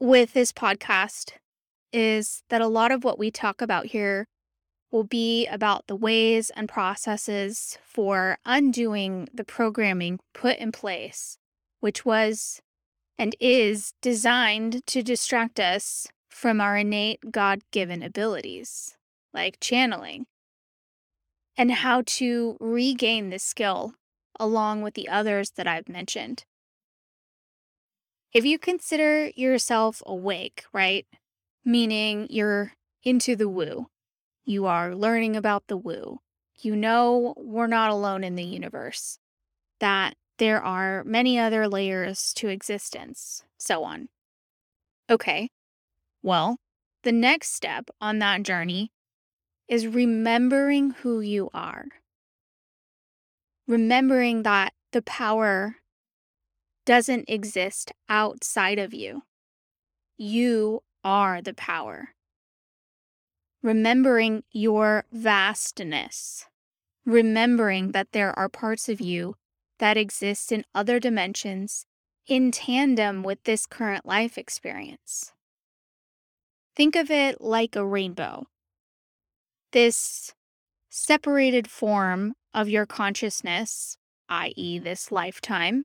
with 0.01 0.33
this 0.33 0.51
podcast 0.51 1.33
is 1.93 2.41
that 2.49 2.59
a 2.59 2.67
lot 2.67 2.91
of 2.91 3.03
what 3.03 3.19
we 3.19 3.29
talk 3.29 3.61
about 3.61 3.85
here 3.85 4.25
will 4.91 5.03
be 5.03 5.45
about 5.45 5.85
the 5.85 5.95
ways 5.95 6.49
and 6.55 6.67
processes 6.67 7.77
for 7.83 8.39
undoing 8.43 9.29
the 9.31 9.43
programming 9.43 10.19
put 10.33 10.57
in 10.57 10.71
place, 10.71 11.37
which 11.81 12.03
was 12.03 12.61
and 13.19 13.35
is 13.39 13.93
designed 14.01 14.83
to 14.87 15.03
distract 15.03 15.59
us 15.59 16.07
from 16.31 16.59
our 16.59 16.77
innate 16.77 17.19
God 17.31 17.61
given 17.69 18.01
abilities, 18.01 18.97
like 19.35 19.57
channeling, 19.61 20.25
and 21.55 21.71
how 21.71 22.01
to 22.07 22.57
regain 22.59 23.29
this 23.29 23.43
skill 23.43 23.93
along 24.39 24.81
with 24.81 24.95
the 24.95 25.07
others 25.07 25.51
that 25.51 25.67
I've 25.67 25.87
mentioned. 25.87 26.43
If 28.33 28.45
you 28.45 28.57
consider 28.57 29.29
yourself 29.35 30.01
awake, 30.05 30.63
right? 30.71 31.05
Meaning 31.65 32.27
you're 32.29 32.73
into 33.03 33.35
the 33.35 33.49
woo, 33.49 33.87
you 34.45 34.65
are 34.65 34.95
learning 34.95 35.35
about 35.35 35.67
the 35.67 35.77
woo, 35.77 36.19
you 36.59 36.75
know 36.75 37.33
we're 37.35 37.67
not 37.67 37.89
alone 37.91 38.23
in 38.23 38.35
the 38.35 38.43
universe, 38.43 39.19
that 39.79 40.15
there 40.37 40.63
are 40.63 41.03
many 41.03 41.37
other 41.37 41.67
layers 41.67 42.33
to 42.35 42.47
existence, 42.47 43.43
so 43.59 43.83
on. 43.83 44.07
Okay, 45.09 45.49
well, 46.23 46.57
the 47.03 47.11
next 47.11 47.53
step 47.53 47.89
on 47.99 48.19
that 48.19 48.43
journey 48.43 48.91
is 49.67 49.87
remembering 49.87 50.91
who 50.91 51.19
you 51.19 51.49
are. 51.53 51.85
Remembering 53.67 54.43
that 54.43 54.73
the 54.91 55.01
power 55.01 55.75
doesn't 56.85 57.25
exist 57.27 57.91
outside 58.09 58.79
of 58.79 58.93
you. 58.93 59.23
You 60.17 60.83
are 61.03 61.41
the 61.41 61.53
power. 61.53 62.09
Remembering 63.63 64.43
your 64.51 65.05
vastness. 65.11 66.45
Remembering 67.05 67.91
that 67.91 68.11
there 68.11 68.37
are 68.37 68.49
parts 68.49 68.89
of 68.89 69.01
you 69.01 69.35
that 69.79 69.97
exist 69.97 70.51
in 70.51 70.63
other 70.75 70.99
dimensions 70.99 71.85
in 72.27 72.51
tandem 72.51 73.23
with 73.23 73.43
this 73.43 73.65
current 73.65 74.05
life 74.05 74.37
experience. 74.37 75.33
Think 76.75 76.95
of 76.95 77.11
it 77.11 77.41
like 77.41 77.75
a 77.75 77.85
rainbow. 77.85 78.45
This 79.71 80.33
separated 80.89 81.69
form 81.69 82.33
of 82.53 82.69
your 82.69 82.85
consciousness, 82.85 83.97
i.e., 84.29 84.79
this 84.79 85.11
lifetime, 85.11 85.83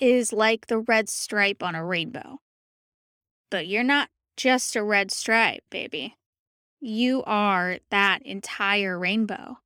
is 0.00 0.32
like 0.32 0.66
the 0.66 0.78
red 0.78 1.08
stripe 1.08 1.62
on 1.62 1.74
a 1.74 1.84
rainbow. 1.84 2.40
But 3.50 3.66
you're 3.66 3.82
not 3.82 4.08
just 4.36 4.76
a 4.76 4.82
red 4.82 5.10
stripe, 5.10 5.64
baby. 5.70 6.16
You 6.80 7.22
are 7.24 7.78
that 7.90 8.22
entire 8.22 8.98
rainbow. 8.98 9.58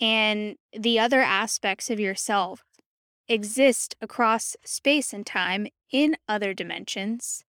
And 0.00 0.56
the 0.72 0.98
other 0.98 1.20
aspects 1.20 1.90
of 1.90 2.00
yourself 2.00 2.64
exist 3.28 3.94
across 4.00 4.56
space 4.64 5.12
and 5.12 5.24
time 5.24 5.68
in 5.90 6.16
other 6.28 6.52
dimensions, 6.52 7.44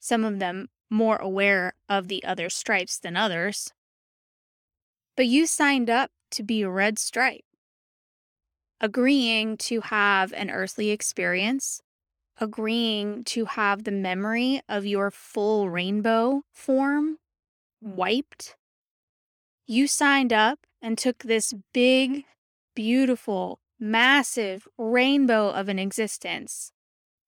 some 0.00 0.24
of 0.24 0.38
them 0.38 0.68
more 0.90 1.16
aware 1.16 1.74
of 1.88 2.08
the 2.08 2.24
other 2.24 2.50
stripes 2.50 2.98
than 2.98 3.16
others. 3.16 3.72
But 5.16 5.26
you 5.26 5.46
signed 5.46 5.90
up 5.90 6.10
to 6.32 6.42
be 6.42 6.62
a 6.62 6.70
red 6.70 6.98
stripe 6.98 7.44
agreeing 8.82 9.56
to 9.56 9.80
have 9.80 10.32
an 10.32 10.50
earthly 10.50 10.90
experience, 10.90 11.80
agreeing 12.38 13.22
to 13.22 13.44
have 13.44 13.84
the 13.84 13.92
memory 13.92 14.60
of 14.68 14.84
your 14.84 15.10
full 15.10 15.70
rainbow 15.70 16.42
form 16.52 17.18
wiped. 17.80 18.56
You 19.66 19.86
signed 19.86 20.32
up 20.32 20.58
and 20.82 20.98
took 20.98 21.20
this 21.20 21.54
big, 21.72 22.24
beautiful, 22.74 23.60
massive 23.78 24.66
rainbow 24.76 25.50
of 25.50 25.68
an 25.68 25.78
existence 25.78 26.72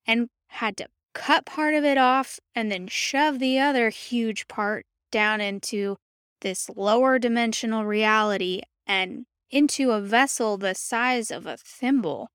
and 0.06 0.28
had 0.48 0.76
to 0.78 0.88
cut 1.14 1.46
part 1.46 1.74
of 1.74 1.84
it 1.84 1.96
off 1.96 2.40
and 2.54 2.72
then 2.72 2.88
shove 2.88 3.38
the 3.38 3.60
other 3.60 3.88
huge 3.90 4.48
part 4.48 4.84
down 5.12 5.40
into 5.40 5.96
this 6.40 6.68
lower 6.76 7.20
dimensional 7.20 7.84
reality 7.84 8.62
and 8.86 9.24
into 9.50 9.92
a 9.92 10.00
vessel 10.00 10.56
the 10.56 10.74
size 10.74 11.30
of 11.30 11.46
a 11.46 11.56
thimble. 11.56 12.28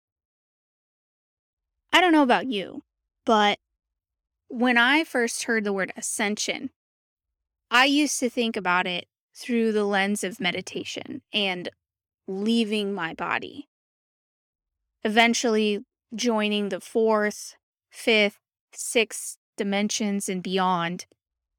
I 1.91 2.01
don't 2.01 2.13
know 2.13 2.23
about 2.23 2.47
you, 2.47 2.83
but 3.25 3.59
when 4.47 4.77
I 4.77 5.03
first 5.03 5.43
heard 5.43 5.63
the 5.63 5.73
word 5.73 5.93
ascension, 5.95 6.71
I 7.71 7.85
used 7.85 8.19
to 8.19 8.29
think 8.29 8.57
about 8.57 8.87
it 8.87 9.07
through 9.35 9.71
the 9.71 9.85
lens 9.85 10.23
of 10.23 10.39
meditation 10.39 11.21
and 11.33 11.69
leaving 12.27 12.93
my 12.93 13.13
body. 13.13 13.67
Eventually, 15.03 15.85
joining 16.13 16.69
the 16.69 16.81
fourth, 16.81 17.55
fifth, 17.89 18.39
sixth 18.73 19.37
dimensions 19.55 20.29
and 20.29 20.41
beyond 20.41 21.05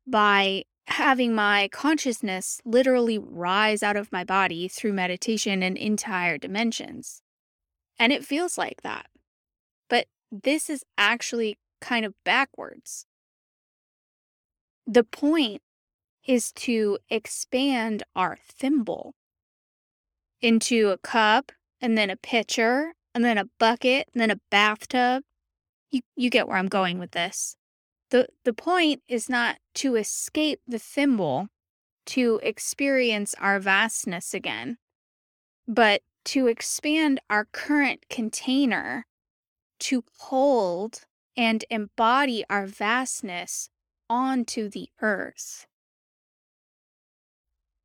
by 0.07 0.65
having 0.91 1.35
my 1.35 1.69
consciousness 1.69 2.61
literally 2.65 3.19
rise 3.19 3.83
out 3.83 3.97
of 3.97 4.11
my 4.11 4.25
body 4.25 4.67
through 4.67 4.93
meditation 4.93 5.63
in 5.63 5.77
entire 5.77 6.37
dimensions. 6.37 7.23
And 7.99 8.13
it 8.13 8.25
feels 8.25 8.59
like 8.59 8.83
that. 8.83 9.07
But 9.89 10.07
this 10.33 10.69
is 10.69 10.85
actually 10.99 11.59
kind 11.81 12.05
of 12.05 12.15
backwards. 12.25 13.07
The 14.87 15.05
point 15.05 15.63
is 16.27 16.53
to 16.53 16.99
expand 17.09 18.03
our 18.17 18.39
thimble 18.43 19.15
into 20.41 20.91
a 20.91 20.99
cup 20.99 21.53
and 21.81 21.97
then 21.97 22.11
a 22.11 22.17
pitcher 22.17 22.95
and 23.15 23.25
then 23.25 23.39
a 23.39 23.49
bucket 23.59 24.09
and 24.13 24.21
then 24.21 24.31
a 24.31 24.41
bathtub. 24.51 25.23
You, 25.91 26.01
you 26.17 26.31
get 26.31 26.49
where 26.49 26.57
I'm 26.57 26.69
going 26.69 26.99
with 26.99 27.13
this. 27.13 27.57
The, 28.11 28.29
the 28.45 28.53
point 28.53 29.03
is 29.09 29.29
not 29.29 29.59
to 29.77 29.95
escape 29.95 30.61
the 30.67 30.81
thimble, 30.81 31.49
to 32.07 32.41
experience 32.43 33.35
our 33.41 33.61
vastness 33.61 34.35
again, 34.35 34.79
but 35.69 36.03
to 36.25 36.49
expand 36.49 37.21
our 37.31 37.47
current 37.53 38.05
container 38.11 39.07
to 39.79 40.05
hold 40.19 41.03
and 41.37 41.65
embody 41.71 42.45
our 42.51 42.67
vastness 42.67 43.71
onto 44.09 44.69
the 44.69 44.89
earth. 45.01 45.67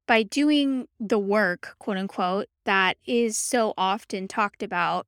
By 0.07 0.23
doing 0.23 0.87
the 0.99 1.19
work, 1.19 1.75
quote 1.79 1.97
unquote, 1.97 2.47
that 2.65 2.97
is 3.05 3.37
so 3.37 3.73
often 3.77 4.27
talked 4.27 4.61
about, 4.61 5.07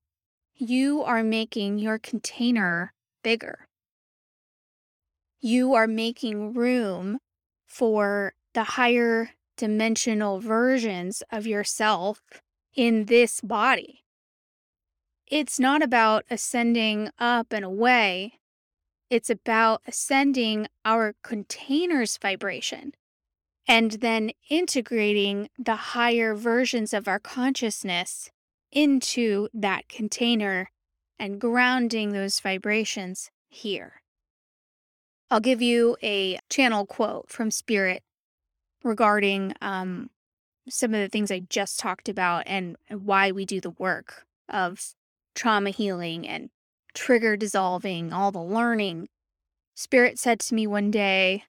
you 0.56 1.04
are 1.04 1.24
making 1.24 1.80
your 1.80 2.00
container 2.00 2.94
bigger. 3.24 3.67
You 5.50 5.76
are 5.76 5.88
making 5.88 6.56
room 6.56 7.20
for 7.66 8.34
the 8.54 8.66
higher 8.76 9.30
dimensional 9.56 10.42
versions 10.42 11.24
of 11.32 11.48
yourself 11.48 12.22
in 12.76 13.06
this 13.06 13.40
body. 13.40 14.04
It's 15.26 15.58
not 15.58 15.82
about 15.82 16.26
ascending 16.30 17.12
up 17.18 17.54
and 17.54 17.64
away. 17.64 18.42
It's 19.10 19.30
about 19.30 19.84
ascending 19.88 20.68
our 20.84 21.16
container's 21.24 22.18
vibration 22.18 22.92
and 23.66 23.92
then 23.92 24.32
integrating 24.50 25.48
the 25.58 25.78
higher 25.96 26.36
versions 26.36 26.94
of 26.94 27.08
our 27.08 27.20
consciousness 27.20 28.32
into 28.70 29.48
that 29.54 29.88
container 29.88 30.72
and 31.18 31.40
grounding 31.40 32.12
those 32.12 32.42
vibrations 32.42 33.32
here. 33.48 34.02
I'll 35.30 35.40
give 35.40 35.62
you 35.62 35.98
a 36.02 36.40
channel 36.50 36.86
quote 36.86 37.30
from 37.30 37.52
Spirit 37.52 38.04
regarding 38.84 39.54
um, 39.62 40.10
some 40.70 40.94
of 40.94 41.02
the 41.02 41.10
things 41.10 41.32
I 41.32 41.40
just 41.50 41.80
talked 41.80 42.08
about 42.08 42.44
and 42.46 42.78
why 42.90 43.32
we 43.32 43.46
do 43.46 43.60
the 43.60 43.72
work 43.72 44.26
of 44.48 44.94
trauma 45.36 45.72
healing 45.72 46.28
and 46.28 46.50
trigger 46.94 47.36
dissolving, 47.36 48.14
all 48.14 48.32
the 48.32 48.40
learning. 48.42 49.10
Spirit 49.76 50.18
said 50.18 50.40
to 50.40 50.56
me 50.56 50.66
one 50.66 50.92
day, 50.92 51.44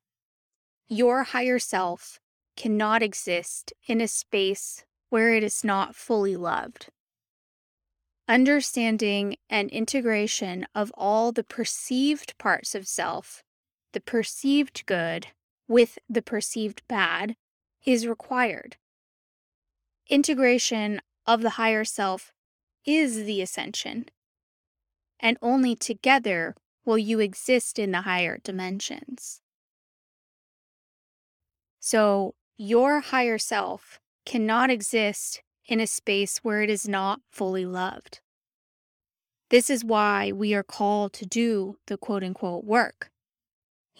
Your 0.88 1.22
higher 1.22 1.58
self 1.58 2.18
cannot 2.56 3.02
exist 3.02 3.72
in 3.86 4.00
a 4.00 4.08
space 4.08 4.84
where 5.10 5.32
it 5.32 5.42
is 5.44 5.64
not 5.64 5.94
fully 5.94 6.36
loved. 6.36 6.88
Understanding 8.26 9.36
and 9.48 9.70
integration 9.70 10.66
of 10.74 10.92
all 10.96 11.32
the 11.32 11.44
perceived 11.44 12.36
parts 12.36 12.74
of 12.74 12.86
self, 12.86 13.42
the 13.98 14.02
perceived 14.02 14.86
good 14.86 15.26
with 15.66 15.98
the 16.08 16.22
perceived 16.22 16.82
bad, 16.86 17.34
is 17.84 18.06
required. 18.06 18.76
Integration 20.08 21.00
of 21.26 21.42
the 21.42 21.58
higher 21.58 21.84
self 21.84 22.32
is 22.86 23.24
the 23.24 23.42
ascension. 23.42 24.06
And 25.18 25.36
only 25.42 25.74
together 25.74 26.54
will 26.84 26.96
you 26.96 27.18
exist 27.18 27.76
in 27.76 27.90
the 27.90 28.02
higher 28.02 28.38
dimensions. 28.44 29.40
So, 31.80 32.36
your 32.56 33.00
higher 33.00 33.38
self 33.38 33.98
cannot 34.24 34.70
exist 34.70 35.42
in 35.66 35.80
a 35.80 35.88
space 35.88 36.38
where 36.44 36.62
it 36.62 36.70
is 36.70 36.86
not 36.86 37.20
fully 37.32 37.66
loved. 37.66 38.20
This 39.50 39.68
is 39.68 39.84
why 39.84 40.30
we 40.30 40.54
are 40.54 40.62
called 40.62 41.12
to 41.14 41.26
do 41.26 41.78
the 41.88 41.98
quote 41.98 42.22
unquote 42.22 42.64
work. 42.64 43.10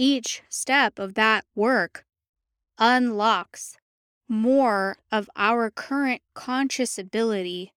Each 0.01 0.43
step 0.49 1.01
of 1.01 1.15
that 1.15 1.45
work 1.57 2.05
unlocks 2.79 3.77
more 4.29 4.97
of 5.11 5.29
our 5.35 5.71
current 5.71 6.23
conscious 6.35 6.99
ability 6.99 7.73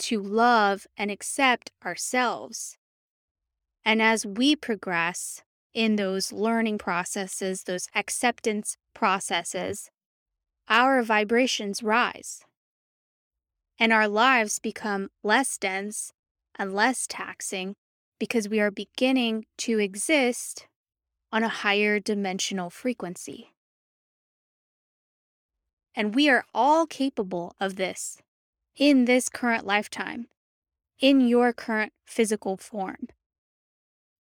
to 0.00 0.20
love 0.20 0.86
and 0.98 1.10
accept 1.10 1.72
ourselves. 1.82 2.76
And 3.86 4.02
as 4.02 4.26
we 4.26 4.54
progress 4.54 5.42
in 5.72 5.96
those 5.96 6.30
learning 6.30 6.76
processes, 6.76 7.62
those 7.62 7.88
acceptance 7.94 8.76
processes, 8.92 9.90
our 10.68 11.02
vibrations 11.02 11.82
rise 11.82 12.44
and 13.78 13.92
our 13.94 14.08
lives 14.08 14.58
become 14.58 15.08
less 15.22 15.56
dense 15.56 16.12
and 16.58 16.74
less 16.74 17.06
taxing 17.08 17.74
because 18.20 18.48
we 18.48 18.60
are 18.60 18.70
beginning 18.70 19.46
to 19.56 19.78
exist 19.78 20.66
on 21.32 21.42
a 21.42 21.48
higher 21.48 21.98
dimensional 21.98 22.68
frequency. 22.68 23.52
And 25.94 26.14
we 26.14 26.28
are 26.28 26.44
all 26.54 26.86
capable 26.86 27.54
of 27.58 27.76
this 27.76 28.18
in 28.76 29.06
this 29.06 29.28
current 29.28 29.66
lifetime, 29.66 30.28
in 31.00 31.20
your 31.26 31.52
current 31.52 31.92
physical 32.04 32.56
form. 32.56 33.08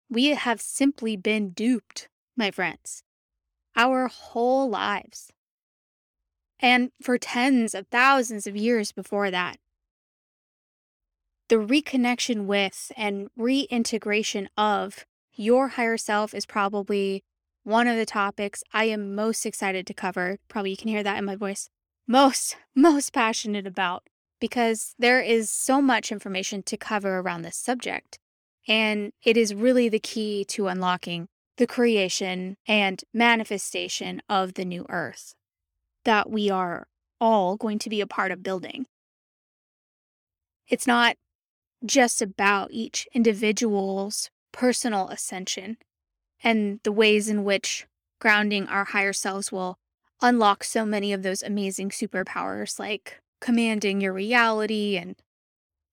We 0.10 0.28
have 0.30 0.62
simply 0.62 1.18
been 1.18 1.50
duped, 1.50 2.08
my 2.36 2.52
friends, 2.52 3.04
our 3.76 4.08
whole 4.08 4.70
lives. 4.70 5.32
And 6.60 6.92
for 7.02 7.18
tens 7.18 7.76
of 7.76 7.88
thousands 7.88 8.48
of 8.48 8.56
years 8.56 8.92
before 8.92 9.30
that. 9.30 9.58
The 11.50 11.56
reconnection 11.56 12.46
with 12.46 12.92
and 12.98 13.30
reintegration 13.38 14.50
of 14.58 15.06
your 15.38 15.70
higher 15.70 15.98
self 15.98 16.34
is 16.34 16.46
probably 16.46 17.24
one 17.64 17.88
of 17.88 17.96
the 17.96 18.06
topics 18.06 18.64
I 18.74 18.86
am 18.86 19.14
most 19.16 19.46
excited 19.46 19.86
to 19.88 19.94
cover. 19.94 20.38
Probably 20.48 20.72
you 20.72 20.78
can 20.78 20.88
hear 20.88 21.04
that 21.04 21.18
in 21.18 21.26
my 21.26 21.36
voice. 21.36 21.70
Most, 22.08 22.58
most 22.76 23.14
passionate 23.14 23.68
about 23.68 24.04
because 24.40 24.96
there 25.00 25.22
is 25.22 25.50
so 25.50 25.82
much 25.82 26.12
information 26.12 26.64
to 26.64 26.78
cover 26.78 27.20
around 27.20 27.42
this 27.42 27.58
subject. 27.58 28.20
And 28.68 29.14
it 29.24 29.38
is 29.38 29.54
really 29.54 29.90
the 29.90 30.00
key 30.00 30.44
to 30.50 30.68
unlocking 30.68 31.28
the 31.58 31.68
creation 31.68 32.58
and 32.68 33.04
manifestation 33.14 34.22
of 34.30 34.54
the 34.54 34.66
new 34.66 34.86
earth 34.90 35.34
that 36.06 36.30
we 36.30 36.50
are 36.50 36.88
all 37.20 37.58
going 37.58 37.80
to 37.80 37.90
be 37.90 38.02
a 38.02 38.08
part 38.08 38.32
of 38.32 38.44
building. 38.44 38.86
It's 40.68 40.88
not 40.88 41.16
just 41.86 42.22
about 42.22 42.72
each 42.72 43.08
individual's 43.14 44.30
personal 44.58 45.08
ascension 45.10 45.78
and 46.44 46.80
the 46.84 46.92
ways 46.92 47.30
in 47.30 47.44
which 47.44 47.86
grounding 48.20 48.66
our 48.68 48.86
higher 48.86 49.14
selves 49.14 49.52
will 49.52 49.78
unlock 50.20 50.64
so 50.64 50.84
many 50.84 51.14
of 51.14 51.22
those 51.22 51.44
amazing 51.44 51.92
superpowers 51.92 52.80
like 52.80 53.22
commanding 53.40 54.02
your 54.02 54.12
reality 54.12 54.98
and 54.98 55.16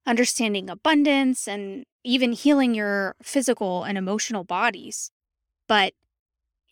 understanding 0.07 0.71
abundance 0.71 1.47
and 1.47 1.85
even 2.03 2.33
healing 2.33 2.75
your 2.75 3.15
physical 3.23 3.85
and 3.85 3.99
emotional 3.99 4.45
bodies. 4.45 5.11
But 5.69 5.93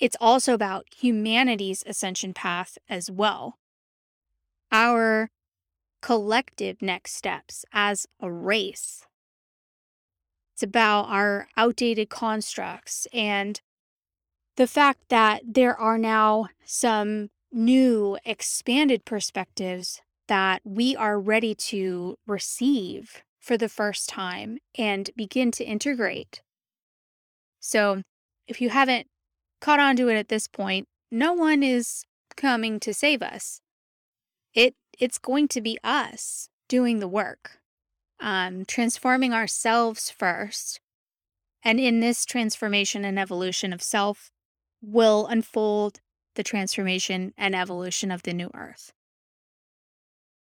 it's 0.00 0.16
also 0.18 0.54
about 0.54 0.86
humanity's 0.96 1.84
ascension 1.86 2.32
path 2.32 2.78
as 2.88 3.10
well. 3.10 3.58
Our 4.70 5.30
collective 6.00 6.80
next 6.80 7.14
steps 7.14 7.66
as 7.70 8.06
a 8.18 8.32
race. 8.32 9.04
It's 10.62 10.68
about 10.68 11.08
our 11.08 11.48
outdated 11.56 12.08
constructs 12.08 13.08
and 13.12 13.60
the 14.54 14.68
fact 14.68 15.08
that 15.08 15.42
there 15.44 15.76
are 15.76 15.98
now 15.98 16.50
some 16.64 17.30
new 17.50 18.16
expanded 18.24 19.04
perspectives 19.04 20.00
that 20.28 20.62
we 20.64 20.94
are 20.94 21.18
ready 21.18 21.56
to 21.56 22.16
receive 22.28 23.24
for 23.40 23.56
the 23.56 23.68
first 23.68 24.08
time 24.08 24.58
and 24.78 25.10
begin 25.16 25.50
to 25.50 25.64
integrate. 25.64 26.42
So, 27.58 28.02
if 28.46 28.60
you 28.60 28.70
haven't 28.70 29.08
caught 29.60 29.80
on 29.80 29.96
to 29.96 30.08
it 30.10 30.14
at 30.14 30.28
this 30.28 30.46
point, 30.46 30.86
no 31.10 31.32
one 31.32 31.64
is 31.64 32.04
coming 32.36 32.78
to 32.78 32.94
save 32.94 33.20
us. 33.20 33.60
It 34.54 34.76
it's 34.96 35.18
going 35.18 35.48
to 35.48 35.60
be 35.60 35.76
us 35.82 36.50
doing 36.68 37.00
the 37.00 37.08
work, 37.08 37.58
um, 38.22 38.64
transforming 38.64 39.34
ourselves 39.34 40.10
first, 40.10 40.80
and 41.62 41.78
in 41.78 42.00
this 42.00 42.24
transformation 42.24 43.04
and 43.04 43.18
evolution 43.18 43.72
of 43.72 43.82
self, 43.82 44.30
will 44.80 45.26
unfold 45.26 46.00
the 46.34 46.42
transformation 46.42 47.34
and 47.36 47.54
evolution 47.54 48.10
of 48.10 48.22
the 48.22 48.32
new 48.32 48.50
earth. 48.54 48.92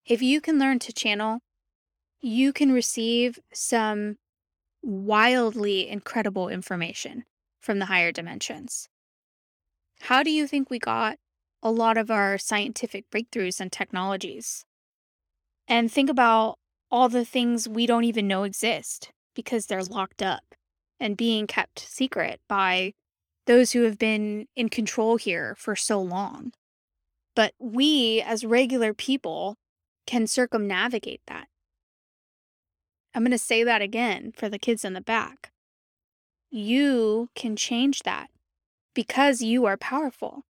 If 0.06 0.22
you 0.22 0.40
can 0.40 0.58
learn 0.58 0.78
to 0.80 0.92
channel, 0.92 1.40
you 2.20 2.52
can 2.52 2.70
receive 2.70 3.38
some 3.52 4.16
wildly 4.82 5.88
incredible 5.88 6.48
information 6.48 7.24
from 7.60 7.78
the 7.78 7.86
higher 7.86 8.12
dimensions. 8.12 8.88
How 10.02 10.22
do 10.22 10.30
you 10.30 10.46
think 10.46 10.70
we 10.70 10.78
got 10.78 11.16
a 11.62 11.70
lot 11.70 11.98
of 11.98 12.10
our 12.10 12.38
scientific 12.38 13.10
breakthroughs 13.10 13.60
and 13.60 13.70
technologies? 13.70 14.64
And 15.68 15.92
think 15.92 16.08
about 16.08 16.58
all 16.90 17.08
the 17.08 17.24
things 17.24 17.68
we 17.68 17.86
don't 17.86 18.04
even 18.04 18.26
know 18.26 18.42
exist 18.42 19.12
because 19.34 19.66
they're 19.66 19.82
locked 19.82 20.22
up 20.22 20.54
and 20.98 21.16
being 21.16 21.46
kept 21.46 21.78
secret 21.78 22.40
by 22.48 22.92
those 23.46 23.72
who 23.72 23.82
have 23.82 23.98
been 23.98 24.46
in 24.54 24.68
control 24.68 25.16
here 25.16 25.54
for 25.56 25.74
so 25.74 26.00
long. 26.00 26.52
But 27.34 27.54
we, 27.58 28.20
as 28.20 28.44
regular 28.44 28.92
people, 28.92 29.56
can 30.06 30.26
circumnavigate 30.26 31.22
that. 31.26 31.46
I'm 33.14 33.22
going 33.22 33.32
to 33.32 33.38
say 33.38 33.64
that 33.64 33.82
again 33.82 34.32
for 34.36 34.48
the 34.48 34.58
kids 34.58 34.84
in 34.84 34.92
the 34.92 35.00
back. 35.00 35.50
You 36.50 37.28
can 37.34 37.56
change 37.56 38.00
that 38.00 38.30
because 38.94 39.42
you 39.42 39.66
are 39.66 39.76
powerful. 39.76 40.42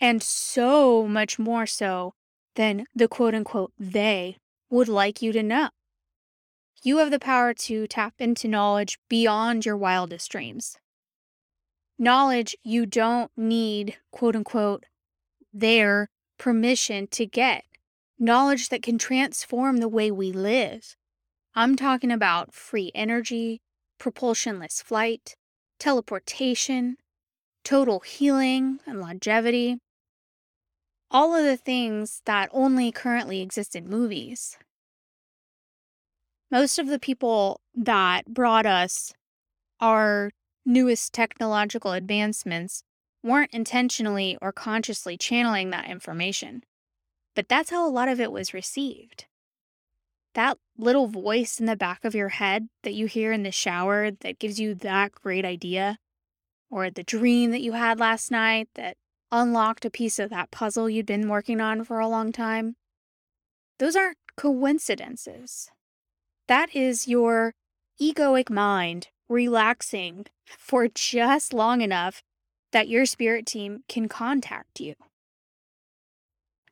And 0.00 0.22
so 0.22 1.06
much 1.06 1.38
more 1.38 1.66
so 1.66 2.14
than 2.54 2.86
the 2.94 3.08
quote 3.08 3.34
unquote 3.34 3.72
they 3.78 4.36
would 4.70 4.88
like 4.88 5.22
you 5.22 5.32
to 5.32 5.42
know. 5.42 5.70
You 6.82 6.98
have 6.98 7.10
the 7.10 7.18
power 7.18 7.54
to 7.54 7.86
tap 7.86 8.14
into 8.18 8.48
knowledge 8.48 8.98
beyond 9.08 9.66
your 9.66 9.76
wildest 9.76 10.30
dreams. 10.30 10.76
Knowledge 11.98 12.56
you 12.62 12.84
don't 12.86 13.30
need, 13.36 13.96
quote 14.10 14.36
unquote, 14.36 14.84
their 15.52 16.10
permission 16.38 17.06
to 17.08 17.26
get. 17.26 17.64
Knowledge 18.18 18.68
that 18.68 18.82
can 18.82 18.98
transform 18.98 19.78
the 19.78 19.88
way 19.88 20.10
we 20.10 20.32
live. 20.32 20.96
I'm 21.54 21.74
talking 21.74 22.10
about 22.10 22.54
free 22.54 22.92
energy, 22.94 23.62
propulsionless 23.98 24.82
flight, 24.82 25.34
teleportation, 25.78 26.96
total 27.64 28.00
healing 28.00 28.80
and 28.86 29.00
longevity. 29.00 29.78
All 31.10 31.34
of 31.34 31.44
the 31.44 31.56
things 31.56 32.22
that 32.24 32.50
only 32.52 32.90
currently 32.90 33.40
exist 33.40 33.76
in 33.76 33.88
movies. 33.88 34.58
Most 36.50 36.78
of 36.78 36.88
the 36.88 36.98
people 36.98 37.60
that 37.74 38.26
brought 38.26 38.66
us 38.66 39.12
our 39.80 40.30
newest 40.64 41.12
technological 41.12 41.92
advancements 41.92 42.82
weren't 43.22 43.52
intentionally 43.54 44.36
or 44.40 44.52
consciously 44.52 45.16
channeling 45.16 45.70
that 45.70 45.88
information. 45.88 46.62
But 47.34 47.48
that's 47.48 47.70
how 47.70 47.86
a 47.86 47.90
lot 47.90 48.08
of 48.08 48.20
it 48.20 48.32
was 48.32 48.54
received. 48.54 49.26
That 50.34 50.58
little 50.76 51.06
voice 51.06 51.58
in 51.60 51.66
the 51.66 51.76
back 51.76 52.04
of 52.04 52.14
your 52.14 52.30
head 52.30 52.68
that 52.82 52.94
you 52.94 53.06
hear 53.06 53.32
in 53.32 53.42
the 53.42 53.52
shower 53.52 54.10
that 54.10 54.38
gives 54.38 54.60
you 54.60 54.74
that 54.74 55.12
great 55.12 55.44
idea, 55.44 55.98
or 56.70 56.90
the 56.90 57.02
dream 57.02 57.50
that 57.52 57.62
you 57.62 57.72
had 57.72 57.98
last 57.98 58.30
night 58.30 58.68
that 58.74 58.96
unlocked 59.36 59.84
a 59.84 59.90
piece 59.90 60.18
of 60.18 60.30
that 60.30 60.50
puzzle 60.50 60.88
you'd 60.88 61.06
been 61.06 61.28
working 61.28 61.60
on 61.60 61.84
for 61.84 62.00
a 62.00 62.08
long 62.08 62.32
time, 62.32 62.76
those 63.78 63.94
aren't 63.94 64.18
coincidences. 64.36 65.70
That 66.48 66.74
is 66.74 67.06
your 67.06 67.54
egoic 68.00 68.50
mind 68.50 69.08
relaxing 69.28 70.26
for 70.58 70.88
just 70.88 71.52
long 71.52 71.80
enough 71.80 72.22
that 72.72 72.88
your 72.88 73.06
spirit 73.06 73.46
team 73.46 73.84
can 73.88 74.08
contact 74.08 74.80
you. 74.80 74.94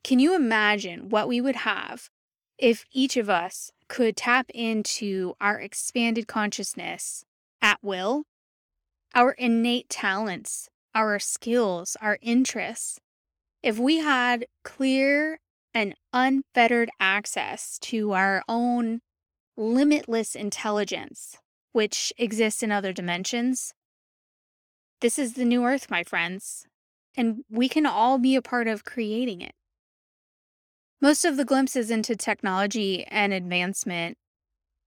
Can 0.03 0.19
you 0.19 0.35
imagine 0.35 1.09
what 1.09 1.29
we 1.29 1.41
would 1.41 1.57
have 1.57 2.11
if 2.59 2.85
each 2.93 3.17
of 3.17 3.31
us 3.31 3.71
could 3.89 4.17
tap 4.17 4.51
into 4.55 5.35
our 5.41 5.59
expanded 5.59 6.27
consciousness 6.27 7.25
at 7.63 7.79
will, 7.83 8.25
our 9.15 9.33
innate 9.33 9.89
talents, 9.89 10.69
our 10.95 11.19
skills, 11.19 11.97
our 12.01 12.19
interests? 12.23 12.99
If 13.63 13.79
we 13.79 13.99
had 13.99 14.47
clear 14.63 15.39
and 15.75 15.95
unfettered 16.13 16.89
access 17.01 17.79
to 17.81 18.13
our 18.13 18.43
own 18.49 19.01
limitless 19.57 20.35
intelligence, 20.35 21.37
which 21.73 22.13
exists 22.17 22.63
in 22.63 22.71
other 22.71 22.93
dimensions. 22.93 23.75
This 25.01 25.19
is 25.19 25.35
the 25.35 25.45
new 25.45 25.65
earth, 25.65 25.91
my 25.91 26.05
friends, 26.05 26.67
and 27.17 27.45
we 27.51 27.69
can 27.69 27.85
all 27.85 28.19
be 28.19 28.37
a 28.37 28.43
part 28.43 28.69
of 28.69 28.85
creating 28.85 29.41
it. 29.41 29.55
Most 31.01 31.25
of 31.25 31.37
the 31.37 31.45
glimpses 31.45 31.91
into 31.91 32.17
technology 32.17 33.05
and 33.07 33.33
advancement 33.33 34.17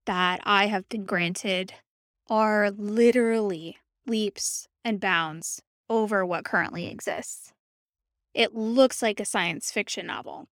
that 0.06 0.40
I 0.44 0.66
have 0.66 0.88
been 0.88 1.04
granted 1.04 1.74
are 2.28 2.70
literally 2.70 3.76
leaps 4.06 4.66
and 4.84 4.98
bounds 4.98 5.62
over 5.88 6.24
what 6.24 6.44
currently 6.44 6.86
exists. 6.86 7.52
It 8.34 8.54
looks 8.54 9.02
like 9.02 9.20
a 9.20 9.24
science 9.24 9.70
fiction 9.70 10.06
novel. 10.06 10.48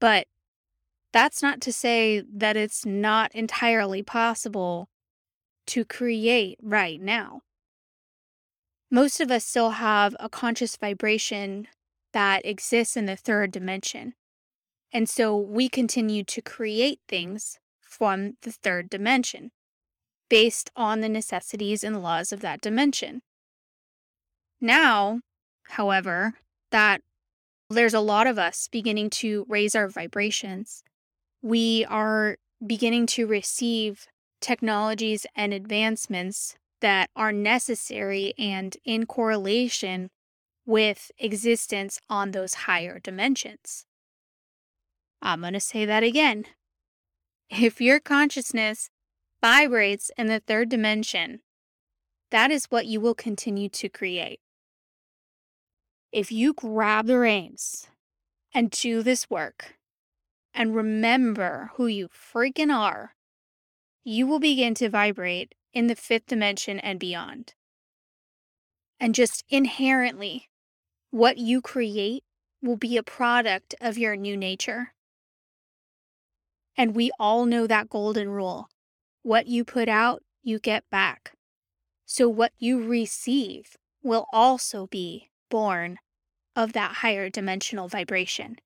But 0.00 0.26
that's 1.12 1.42
not 1.42 1.60
to 1.62 1.72
say 1.72 2.22
that 2.32 2.56
it's 2.56 2.86
not 2.86 3.34
entirely 3.34 4.02
possible 4.02 4.88
to 5.66 5.84
create 5.84 6.58
right 6.62 7.00
now. 7.00 7.42
Most 8.90 9.20
of 9.20 9.30
us 9.30 9.44
still 9.44 9.70
have 9.70 10.14
a 10.20 10.28
conscious 10.28 10.76
vibration 10.76 11.68
that 12.12 12.44
exists 12.44 12.96
in 12.96 13.06
the 13.06 13.16
third 13.16 13.50
dimension. 13.50 14.14
And 14.92 15.08
so 15.08 15.36
we 15.36 15.68
continue 15.68 16.24
to 16.24 16.42
create 16.42 17.00
things 17.08 17.58
from 17.80 18.36
the 18.42 18.52
third 18.52 18.90
dimension 18.90 19.50
based 20.28 20.70
on 20.76 21.00
the 21.00 21.08
necessities 21.08 21.84
and 21.84 22.02
laws 22.02 22.32
of 22.32 22.40
that 22.40 22.60
dimension. 22.60 23.22
Now, 24.62 25.20
however, 25.64 26.34
that 26.70 27.02
there's 27.68 27.92
a 27.92 28.00
lot 28.00 28.26
of 28.26 28.38
us 28.38 28.68
beginning 28.72 29.10
to 29.10 29.44
raise 29.46 29.74
our 29.74 29.88
vibrations 29.88 30.82
we 31.42 31.84
are 31.86 32.36
beginning 32.64 33.06
to 33.06 33.26
receive 33.26 34.06
technologies 34.40 35.26
and 35.34 35.52
advancements 35.52 36.56
that 36.80 37.10
are 37.16 37.32
necessary 37.32 38.32
and 38.38 38.76
in 38.84 39.06
correlation 39.06 40.08
with 40.64 41.10
existence 41.18 42.00
on 42.08 42.30
those 42.30 42.54
higher 42.54 43.00
dimensions. 43.00 43.84
I'm 45.20 45.40
going 45.40 45.52
to 45.52 45.60
say 45.60 45.84
that 45.84 46.04
again. 46.04 46.44
If 47.50 47.80
your 47.80 48.00
consciousness 48.00 48.88
vibrates 49.40 50.10
in 50.16 50.28
the 50.28 50.40
third 50.40 50.68
dimension, 50.68 51.40
that 52.30 52.50
is 52.50 52.66
what 52.66 52.86
you 52.86 53.00
will 53.00 53.14
continue 53.14 53.68
to 53.70 53.88
create. 53.88 54.40
If 56.12 56.30
you 56.30 56.52
grab 56.52 57.06
the 57.06 57.18
reins 57.18 57.88
and 58.52 58.70
do 58.70 59.02
this 59.02 59.30
work, 59.30 59.76
and 60.52 60.76
remember 60.76 61.70
who 61.76 61.86
you 61.86 62.08
freaking 62.08 62.70
are, 62.70 63.14
you 64.04 64.26
will 64.26 64.38
begin 64.38 64.74
to 64.74 64.90
vibrate 64.90 65.54
in 65.72 65.86
the 65.86 65.96
fifth 65.96 66.26
dimension 66.26 66.78
and 66.78 67.00
beyond. 67.00 67.54
And 69.00 69.14
just 69.14 69.42
inherently, 69.48 70.50
what 71.10 71.38
you 71.38 71.62
create 71.62 72.24
will 72.60 72.76
be 72.76 72.98
a 72.98 73.02
product 73.02 73.74
of 73.80 73.96
your 73.96 74.14
new 74.14 74.36
nature. 74.36 74.92
And 76.76 76.94
we 76.94 77.10
all 77.18 77.46
know 77.46 77.66
that 77.66 77.88
golden 77.88 78.28
rule 78.28 78.68
what 79.22 79.46
you 79.46 79.64
put 79.64 79.88
out, 79.88 80.22
you 80.42 80.58
get 80.58 80.84
back. 80.90 81.32
So, 82.04 82.28
what 82.28 82.52
you 82.58 82.84
receive 82.84 83.76
will 84.02 84.26
also 84.32 84.88
be 84.88 85.30
born 85.56 85.98
of 86.56 86.72
that 86.72 86.96
higher 86.96 87.28
dimensional 87.28 87.88
vibration 87.88 88.56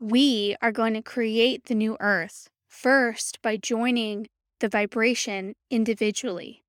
we 0.00 0.56
are 0.62 0.72
going 0.72 0.94
to 0.94 1.02
create 1.02 1.66
the 1.66 1.74
new 1.74 1.94
earth 2.00 2.48
first 2.66 3.40
by 3.42 3.58
joining 3.58 4.26
the 4.60 4.68
vibration 4.68 5.54
individually, 5.70 6.64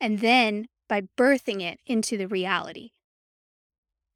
and 0.00 0.20
then 0.20 0.68
by 0.88 1.02
birthing 1.18 1.60
it 1.60 1.80
into 1.86 2.16
the 2.16 2.28
reality. 2.28 2.90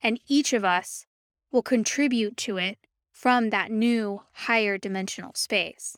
And 0.01 0.21
each 0.29 0.53
of 0.53 0.65
us 0.65 1.07
will 1.51 1.63
contribute 1.63 2.37
to 2.39 2.57
it 2.57 2.79
from 3.11 3.51
that 3.51 3.73
new 3.73 4.23
higher 4.33 4.79
dimensional 4.79 5.33
space. 5.35 5.97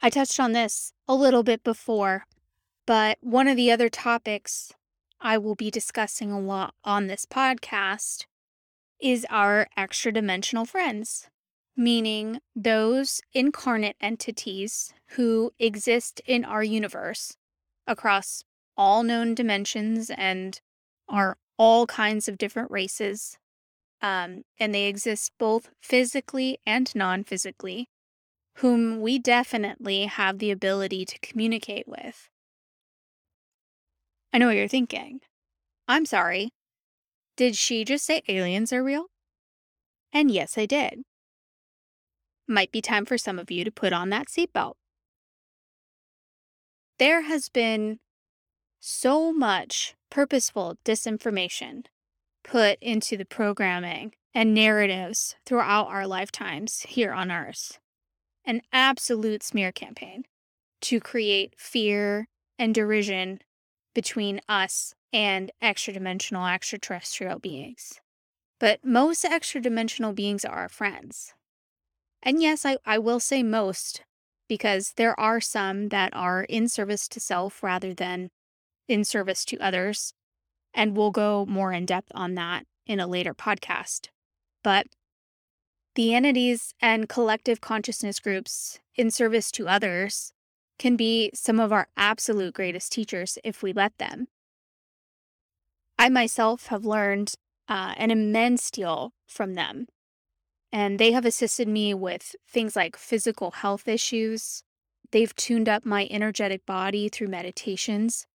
I 0.00 0.10
touched 0.10 0.38
on 0.38 0.52
this 0.52 0.92
a 1.08 1.14
little 1.14 1.42
bit 1.42 1.64
before, 1.64 2.26
but 2.86 3.18
one 3.20 3.48
of 3.48 3.56
the 3.56 3.70
other 3.70 3.88
topics 3.88 4.72
I 5.20 5.38
will 5.38 5.54
be 5.54 5.70
discussing 5.70 6.30
a 6.30 6.40
lot 6.40 6.74
on 6.84 7.06
this 7.06 7.26
podcast 7.26 8.26
is 9.00 9.26
our 9.30 9.68
extra 9.76 10.12
dimensional 10.12 10.64
friends, 10.64 11.28
meaning 11.76 12.40
those 12.54 13.20
incarnate 13.32 13.96
entities 14.00 14.92
who 15.10 15.52
exist 15.58 16.20
in 16.26 16.44
our 16.44 16.62
universe 16.62 17.36
across 17.86 18.44
all 18.76 19.02
known 19.02 19.34
dimensions 19.34 20.10
and 20.10 20.60
are 21.08 21.36
all 21.58 21.86
kinds 21.86 22.28
of 22.28 22.38
different 22.38 22.70
races. 22.70 23.38
Um, 24.02 24.44
and 24.58 24.74
they 24.74 24.86
exist 24.86 25.32
both 25.38 25.70
physically 25.80 26.58
and 26.66 26.94
non 26.94 27.24
physically. 27.24 27.88
whom 28.60 29.00
we 29.02 29.18
definitely 29.18 30.06
have 30.06 30.38
the 30.38 30.50
ability 30.50 31.04
to 31.04 31.18
communicate 31.20 31.86
with. 31.86 32.28
I 34.36 34.38
know 34.38 34.48
what 34.48 34.56
you're 34.56 34.68
thinking. 34.68 35.20
I'm 35.88 36.04
sorry. 36.04 36.50
Did 37.38 37.56
she 37.56 37.86
just 37.86 38.04
say 38.04 38.20
aliens 38.28 38.70
are 38.70 38.84
real? 38.84 39.06
And 40.12 40.30
yes, 40.30 40.58
I 40.58 40.66
did. 40.66 41.04
Might 42.46 42.70
be 42.70 42.82
time 42.82 43.06
for 43.06 43.16
some 43.16 43.38
of 43.38 43.50
you 43.50 43.64
to 43.64 43.70
put 43.70 43.94
on 43.94 44.10
that 44.10 44.26
seatbelt. 44.26 44.74
There 46.98 47.22
has 47.22 47.48
been 47.48 47.98
so 48.78 49.32
much 49.32 49.94
purposeful 50.10 50.76
disinformation 50.84 51.86
put 52.44 52.78
into 52.82 53.16
the 53.16 53.24
programming 53.24 54.12
and 54.34 54.52
narratives 54.52 55.34
throughout 55.46 55.86
our 55.86 56.06
lifetimes 56.06 56.80
here 56.82 57.14
on 57.14 57.32
Earth. 57.32 57.78
An 58.44 58.60
absolute 58.70 59.42
smear 59.42 59.72
campaign 59.72 60.24
to 60.82 61.00
create 61.00 61.54
fear 61.56 62.28
and 62.58 62.74
derision 62.74 63.38
between 63.96 64.42
us 64.46 64.94
and 65.10 65.50
extra 65.62 65.90
dimensional 65.90 66.46
extraterrestrial 66.46 67.38
beings. 67.38 67.98
But 68.60 68.84
most 68.84 69.24
extra 69.24 69.58
dimensional 69.58 70.12
beings 70.12 70.44
are 70.44 70.58
our 70.58 70.68
friends. 70.68 71.32
And 72.22 72.42
yes, 72.42 72.66
I, 72.66 72.76
I 72.84 72.98
will 72.98 73.20
say 73.20 73.42
most, 73.42 74.02
because 74.48 74.92
there 74.98 75.18
are 75.18 75.40
some 75.40 75.88
that 75.88 76.14
are 76.14 76.42
in 76.42 76.68
service 76.68 77.08
to 77.08 77.20
self 77.20 77.62
rather 77.62 77.94
than 77.94 78.28
in 78.86 79.02
service 79.02 79.46
to 79.46 79.58
others. 79.60 80.12
And 80.74 80.94
we'll 80.94 81.10
go 81.10 81.46
more 81.48 81.72
in 81.72 81.86
depth 81.86 82.12
on 82.14 82.34
that 82.34 82.66
in 82.84 83.00
a 83.00 83.06
later 83.06 83.32
podcast. 83.32 84.08
But 84.62 84.88
the 85.94 86.14
entities 86.14 86.74
and 86.82 87.08
collective 87.08 87.62
consciousness 87.62 88.20
groups 88.20 88.78
in 88.94 89.10
service 89.10 89.50
to 89.52 89.68
others 89.68 90.34
can 90.78 90.96
be 90.96 91.30
some 91.34 91.58
of 91.58 91.72
our 91.72 91.88
absolute 91.96 92.54
greatest 92.54 92.92
teachers 92.92 93.38
if 93.44 93.62
we 93.62 93.72
let 93.72 93.96
them. 93.98 94.28
I 95.98 96.08
myself 96.08 96.66
have 96.66 96.84
learned 96.84 97.34
uh, 97.68 97.94
an 97.96 98.10
immense 98.10 98.70
deal 98.70 99.12
from 99.26 99.54
them, 99.54 99.86
and 100.72 100.98
they 100.98 101.12
have 101.12 101.24
assisted 101.24 101.68
me 101.68 101.94
with 101.94 102.36
things 102.46 102.76
like 102.76 102.96
physical 102.96 103.52
health 103.52 103.88
issues. 103.88 104.62
They've 105.10 105.34
tuned 105.34 105.68
up 105.68 105.86
my 105.86 106.06
energetic 106.10 106.66
body 106.66 107.08
through 107.08 107.28
meditations 107.28 108.26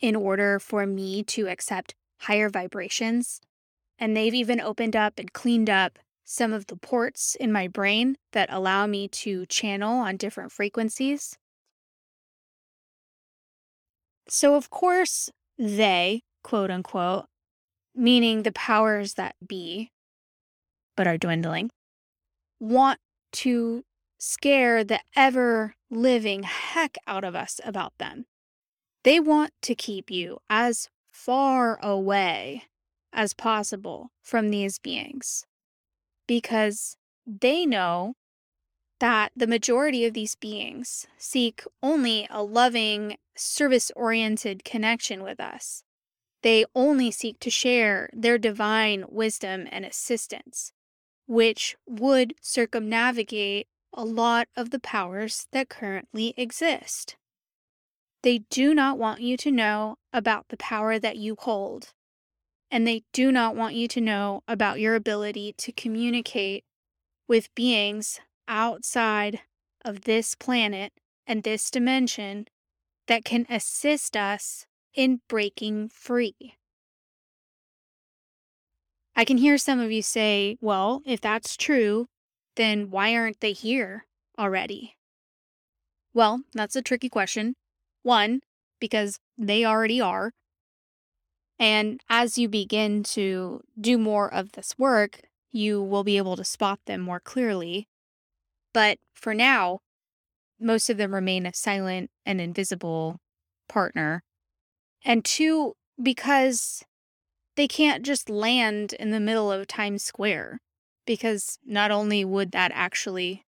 in 0.00 0.16
order 0.16 0.58
for 0.58 0.86
me 0.86 1.22
to 1.22 1.48
accept 1.48 1.94
higher 2.22 2.48
vibrations. 2.48 3.40
And 3.98 4.16
they've 4.16 4.34
even 4.34 4.60
opened 4.60 4.96
up 4.96 5.18
and 5.18 5.32
cleaned 5.32 5.70
up 5.70 5.98
some 6.24 6.52
of 6.52 6.66
the 6.66 6.76
ports 6.76 7.34
in 7.34 7.52
my 7.52 7.68
brain 7.68 8.16
that 8.32 8.52
allow 8.52 8.86
me 8.86 9.08
to 9.08 9.46
channel 9.46 9.98
on 9.98 10.16
different 10.16 10.52
frequencies. 10.52 11.36
So, 14.28 14.54
of 14.54 14.70
course, 14.70 15.30
they, 15.58 16.22
quote 16.42 16.70
unquote, 16.70 17.26
meaning 17.94 18.42
the 18.42 18.52
powers 18.52 19.14
that 19.14 19.34
be, 19.46 19.90
but 20.96 21.06
are 21.06 21.18
dwindling, 21.18 21.70
want 22.60 22.98
to 23.32 23.84
scare 24.18 24.84
the 24.84 25.00
ever 25.16 25.74
living 25.90 26.44
heck 26.44 26.96
out 27.06 27.24
of 27.24 27.34
us 27.34 27.60
about 27.64 27.92
them. 27.98 28.24
They 29.04 29.18
want 29.18 29.52
to 29.62 29.74
keep 29.74 30.10
you 30.10 30.38
as 30.48 30.88
far 31.10 31.78
away 31.82 32.62
as 33.12 33.34
possible 33.34 34.10
from 34.22 34.50
these 34.50 34.78
beings 34.78 35.44
because 36.32 36.96
they 37.26 37.66
know 37.66 38.14
that 39.00 39.30
the 39.36 39.46
majority 39.46 40.06
of 40.06 40.14
these 40.14 40.34
beings 40.34 41.06
seek 41.18 41.62
only 41.82 42.26
a 42.30 42.42
loving, 42.42 43.18
service 43.36 43.92
oriented 43.94 44.64
connection 44.64 45.22
with 45.22 45.38
us. 45.38 45.84
They 46.42 46.64
only 46.74 47.10
seek 47.10 47.38
to 47.40 47.50
share 47.50 48.08
their 48.14 48.38
divine 48.38 49.04
wisdom 49.10 49.68
and 49.70 49.84
assistance, 49.84 50.72
which 51.26 51.76
would 51.86 52.32
circumnavigate 52.40 53.66
a 53.92 54.02
lot 54.02 54.48
of 54.56 54.70
the 54.70 54.80
powers 54.80 55.48
that 55.52 55.68
currently 55.68 56.32
exist. 56.38 57.16
They 58.22 58.38
do 58.48 58.72
not 58.72 58.96
want 58.96 59.20
you 59.20 59.36
to 59.36 59.50
know 59.50 59.96
about 60.14 60.48
the 60.48 60.56
power 60.56 60.98
that 60.98 61.18
you 61.18 61.36
hold. 61.38 61.92
And 62.72 62.86
they 62.86 63.04
do 63.12 63.30
not 63.30 63.54
want 63.54 63.74
you 63.74 63.86
to 63.88 64.00
know 64.00 64.42
about 64.48 64.80
your 64.80 64.94
ability 64.94 65.54
to 65.58 65.72
communicate 65.72 66.64
with 67.28 67.54
beings 67.54 68.18
outside 68.48 69.40
of 69.84 70.00
this 70.00 70.34
planet 70.34 70.94
and 71.26 71.42
this 71.42 71.70
dimension 71.70 72.46
that 73.08 73.26
can 73.26 73.46
assist 73.50 74.16
us 74.16 74.64
in 74.94 75.20
breaking 75.28 75.90
free. 75.90 76.56
I 79.14 79.26
can 79.26 79.36
hear 79.36 79.58
some 79.58 79.78
of 79.78 79.92
you 79.92 80.00
say, 80.00 80.56
well, 80.62 81.02
if 81.04 81.20
that's 81.20 81.58
true, 81.58 82.06
then 82.56 82.90
why 82.90 83.14
aren't 83.14 83.40
they 83.40 83.52
here 83.52 84.06
already? 84.38 84.96
Well, 86.14 86.44
that's 86.54 86.74
a 86.74 86.80
tricky 86.80 87.10
question. 87.10 87.54
One, 88.02 88.40
because 88.80 89.18
they 89.36 89.62
already 89.62 90.00
are. 90.00 90.32
And 91.62 92.00
as 92.10 92.38
you 92.38 92.48
begin 92.48 93.04
to 93.04 93.60
do 93.80 93.96
more 93.96 94.34
of 94.34 94.50
this 94.50 94.76
work, 94.76 95.20
you 95.52 95.80
will 95.80 96.02
be 96.02 96.16
able 96.16 96.34
to 96.34 96.44
spot 96.44 96.80
them 96.86 97.00
more 97.00 97.20
clearly. 97.20 97.86
But 98.74 98.98
for 99.14 99.32
now, 99.32 99.78
most 100.58 100.90
of 100.90 100.96
them 100.96 101.14
remain 101.14 101.46
a 101.46 101.54
silent 101.54 102.10
and 102.26 102.40
invisible 102.40 103.20
partner. 103.68 104.24
And 105.04 105.24
two, 105.24 105.74
because 106.02 106.82
they 107.54 107.68
can't 107.68 108.04
just 108.04 108.28
land 108.28 108.94
in 108.94 109.12
the 109.12 109.20
middle 109.20 109.52
of 109.52 109.68
Times 109.68 110.02
Square, 110.02 110.58
because 111.06 111.60
not 111.64 111.92
only 111.92 112.24
would 112.24 112.50
that 112.50 112.72
actually 112.74 113.44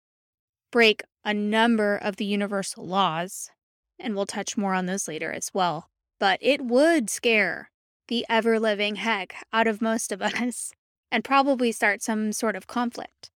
break 0.71 1.03
a 1.25 1.35
number 1.35 1.97
of 1.97 2.15
the 2.15 2.27
universal 2.27 2.87
laws, 2.87 3.51
and 3.99 4.15
we'll 4.15 4.25
touch 4.25 4.57
more 4.57 4.73
on 4.73 4.87
those 4.87 5.09
later 5.09 5.33
as 5.33 5.51
well. 5.53 5.91
But 6.21 6.39
it 6.41 6.65
would 6.65 7.11
scare 7.11 7.73
the 8.09 8.25
ever 8.29 8.59
living 8.59 8.97
heck 8.97 9.35
out 9.53 9.67
of 9.67 9.83
most 9.83 10.13
of 10.13 10.21
us 10.23 10.73
and 11.11 11.25
probably 11.25 11.73
start 11.73 12.03
some 12.03 12.33
sort 12.33 12.57
of 12.57 12.67
conflict. 12.67 13.31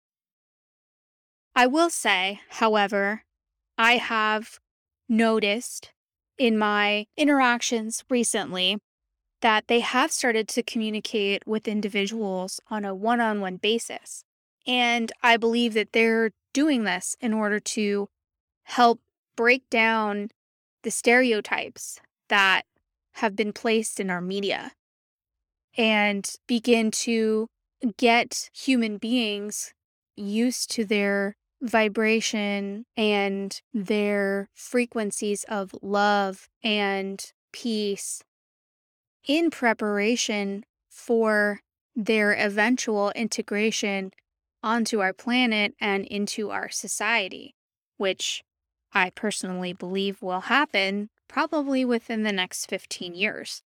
I 1.56 1.68
will 1.68 1.90
say, 1.90 2.42
however, 2.50 3.24
I 3.78 3.98
have 3.98 4.60
noticed 5.10 5.92
in 6.38 6.58
my 6.58 7.06
interactions 7.16 8.04
recently 8.10 8.78
that 9.42 9.68
they 9.68 9.80
have 9.80 10.12
started 10.12 10.48
to 10.50 10.64
communicate 10.64 11.48
with 11.48 11.68
individuals 11.68 12.60
on 12.70 12.86
a 12.86 12.94
one 12.96 13.22
on 13.22 13.42
one 13.42 13.58
basis. 13.58 14.24
And 14.66 15.12
I 15.24 15.38
believe 15.38 15.74
that 15.74 15.94
they're 15.94 16.32
doing 16.54 16.84
this 16.84 17.16
in 17.22 17.34
order 17.34 17.60
to 17.60 18.08
help 18.64 19.00
break 19.36 19.70
down 19.70 20.30
the 20.84 20.92
stereotypes 20.92 22.00
that 22.30 22.64
have 23.18 23.36
been 23.36 23.52
placed 23.54 24.00
in 24.00 24.10
our 24.10 24.22
media 24.22 24.72
and 25.76 26.34
begin 26.48 26.92
to 26.92 27.48
get 27.98 28.50
human 28.54 28.98
beings 28.98 29.74
used 30.16 30.70
to 30.72 30.86
their 30.86 31.36
vibration 31.62 32.86
and 32.96 33.62
their 33.74 34.50
frequencies 34.54 35.44
of 35.50 35.74
love 35.82 36.48
and 36.64 37.32
peace 37.52 38.22
in 39.28 39.50
preparation 39.50 40.64
for 40.90 41.60
their 41.96 42.34
eventual 42.34 43.12
integration 43.16 44.12
onto 44.62 45.02
our 45.02 45.14
planet 45.14 45.74
and 45.80 46.06
into 46.06 46.52
our 46.52 46.70
society, 46.70 47.56
which 47.98 48.44
I 48.94 49.10
personally 49.10 49.74
believe 49.74 50.22
will 50.22 50.42
happen 50.42 51.10
probably 51.28 51.86
within 51.86 52.24
the 52.24 52.32
next 52.32 52.66
15 52.68 53.14
years. 53.14 53.62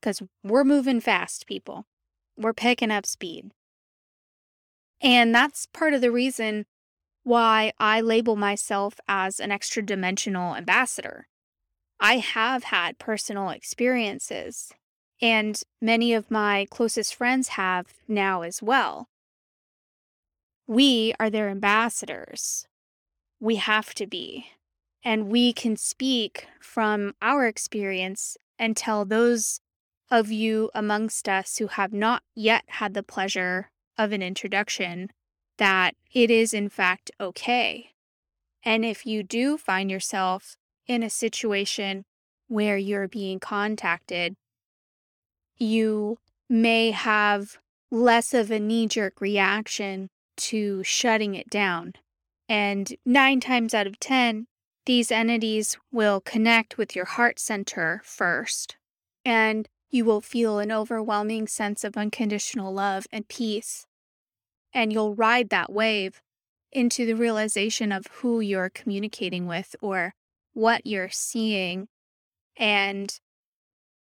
Because 0.00 0.22
we're 0.42 0.64
moving 0.64 1.00
fast, 1.00 1.46
people. 1.46 1.86
We're 2.36 2.52
picking 2.52 2.90
up 2.90 3.06
speed. 3.06 3.52
And 5.00 5.34
that's 5.34 5.66
part 5.66 5.94
of 5.94 6.00
the 6.00 6.10
reason 6.10 6.66
why 7.24 7.72
I 7.78 8.00
label 8.00 8.36
myself 8.36 9.00
as 9.06 9.38
an 9.38 9.52
extra 9.52 9.82
dimensional 9.82 10.56
ambassador. 10.56 11.28
I 12.00 12.16
have 12.16 12.64
had 12.64 12.98
personal 12.98 13.50
experiences, 13.50 14.72
and 15.20 15.60
many 15.80 16.14
of 16.14 16.30
my 16.30 16.66
closest 16.68 17.14
friends 17.14 17.48
have 17.48 17.94
now 18.08 18.42
as 18.42 18.60
well. 18.60 19.08
We 20.66 21.14
are 21.20 21.30
their 21.30 21.48
ambassadors 21.48 22.66
we 23.42 23.56
have 23.56 23.92
to 23.94 24.06
be. 24.06 24.46
And 25.04 25.28
we 25.28 25.52
can 25.52 25.76
speak 25.76 26.46
from 26.60 27.14
our 27.20 27.46
experience 27.46 28.36
and 28.58 28.76
tell 28.76 29.04
those 29.04 29.60
of 30.10 30.30
you 30.30 30.70
amongst 30.74 31.28
us 31.28 31.56
who 31.56 31.66
have 31.66 31.92
not 31.92 32.22
yet 32.34 32.64
had 32.66 32.94
the 32.94 33.02
pleasure 33.02 33.70
of 33.98 34.12
an 34.12 34.22
introduction 34.22 35.10
that 35.58 35.94
it 36.12 36.30
is, 36.30 36.54
in 36.54 36.68
fact, 36.68 37.10
okay. 37.20 37.90
And 38.64 38.84
if 38.84 39.06
you 39.06 39.22
do 39.22 39.58
find 39.58 39.90
yourself 39.90 40.56
in 40.86 41.02
a 41.02 41.10
situation 41.10 42.04
where 42.48 42.76
you're 42.76 43.08
being 43.08 43.40
contacted, 43.40 44.34
you 45.56 46.18
may 46.48 46.90
have 46.90 47.58
less 47.90 48.34
of 48.34 48.50
a 48.50 48.60
knee 48.60 48.86
jerk 48.86 49.20
reaction 49.20 50.08
to 50.36 50.82
shutting 50.84 51.34
it 51.34 51.48
down. 51.48 51.94
And 52.48 52.94
nine 53.04 53.40
times 53.40 53.74
out 53.74 53.86
of 53.86 53.98
10, 53.98 54.46
these 54.86 55.10
entities 55.10 55.76
will 55.92 56.20
connect 56.20 56.76
with 56.76 56.96
your 56.96 57.04
heart 57.04 57.38
center 57.38 58.00
first, 58.04 58.76
and 59.24 59.68
you 59.90 60.04
will 60.04 60.20
feel 60.20 60.58
an 60.58 60.72
overwhelming 60.72 61.46
sense 61.46 61.84
of 61.84 61.96
unconditional 61.96 62.72
love 62.72 63.06
and 63.12 63.28
peace. 63.28 63.86
And 64.72 64.92
you'll 64.92 65.14
ride 65.14 65.50
that 65.50 65.70
wave 65.70 66.22
into 66.72 67.04
the 67.04 67.14
realization 67.14 67.92
of 67.92 68.06
who 68.06 68.40
you're 68.40 68.70
communicating 68.70 69.46
with 69.46 69.76
or 69.82 70.14
what 70.54 70.86
you're 70.86 71.10
seeing 71.10 71.88
and 72.56 73.20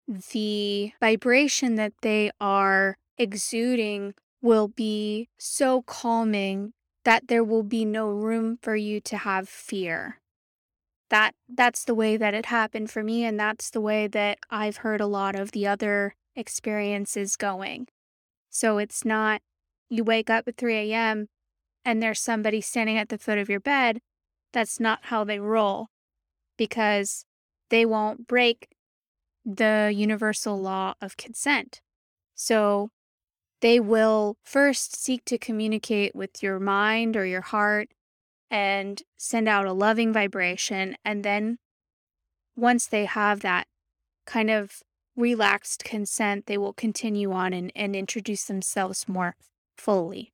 the 0.07 0.93
vibration 1.01 1.75
that 1.77 1.93
they 2.03 2.31
are 2.41 2.97
exuding 3.19 4.15
will 4.41 4.69
be 4.69 5.29
so 5.39 5.83
calming 5.83 6.73
that 7.05 7.29
there 7.29 7.45
will 7.45 7.63
be 7.63 7.85
no 7.85 8.09
room 8.09 8.59
for 8.63 8.77
you 8.77 9.01
to 9.01 9.17
have 9.19 9.49
fear. 9.49 10.21
That 11.11 11.35
that's 11.49 11.85
the 11.85 11.95
way 11.95 12.17
that 12.17 12.35
it 12.35 12.47
happened 12.47 12.91
for 12.91 13.03
me 13.03 13.25
and 13.25 13.39
that's 13.39 13.71
the 13.71 13.81
way 13.81 14.09
that 14.09 14.39
I've 14.51 14.79
heard 14.79 15.01
a 15.01 15.07
lot 15.07 15.37
of 15.37 15.53
the 15.53 15.67
other 15.67 16.15
experiences 16.35 17.37
going. 17.37 17.87
So 18.51 18.79
it's 18.79 19.05
not 19.05 19.41
you 19.89 20.03
wake 20.03 20.29
up 20.29 20.49
at 20.49 20.57
3 20.57 20.93
a.m. 20.93 21.29
and 21.85 22.03
there's 22.03 22.21
somebody 22.21 22.61
standing 22.61 22.99
at 22.99 23.09
the 23.09 23.19
foot 23.19 23.39
of 23.39 23.49
your 23.49 23.61
bed. 23.61 24.01
That's 24.53 24.81
not 24.81 25.01
how 25.03 25.23
they 25.23 25.39
roll 25.39 25.89
because 26.57 27.25
they 27.71 27.87
won't 27.87 28.27
break 28.27 28.69
the 29.45 29.93
universal 29.95 30.61
law 30.61 30.95
of 31.01 31.17
consent. 31.17 31.81
So 32.35 32.91
they 33.61 33.79
will 33.81 34.37
first 34.45 35.01
seek 35.01 35.25
to 35.27 35.39
communicate 35.39 36.15
with 36.15 36.43
your 36.43 36.59
mind 36.59 37.17
or 37.17 37.25
your 37.25 37.41
heart 37.43 37.89
and 38.51 39.03
send 39.17 39.49
out 39.49 39.67
a 39.67 39.73
loving 39.73 40.13
vibration. 40.13 40.97
And 41.05 41.25
then 41.25 41.59
once 42.57 42.87
they 42.87 43.05
have 43.05 43.41
that 43.41 43.67
kind 44.27 44.51
of 44.51 44.83
relaxed 45.17 45.85
consent, 45.85 46.47
they 46.47 46.59
will 46.59 46.73
continue 46.73 47.33
on 47.33 47.53
and, 47.53 47.73
and 47.75 47.97
introduce 47.97 48.45
themselves 48.45 49.09
more 49.09 49.37
fully. 49.77 50.33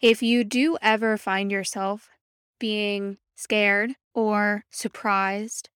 If 0.00 0.22
you 0.22 0.44
do 0.44 0.76
ever 0.82 1.16
find 1.16 1.50
yourself 1.50 2.10
being 2.58 3.18
scared 3.34 3.92
or 4.14 4.64
surprised, 4.70 5.70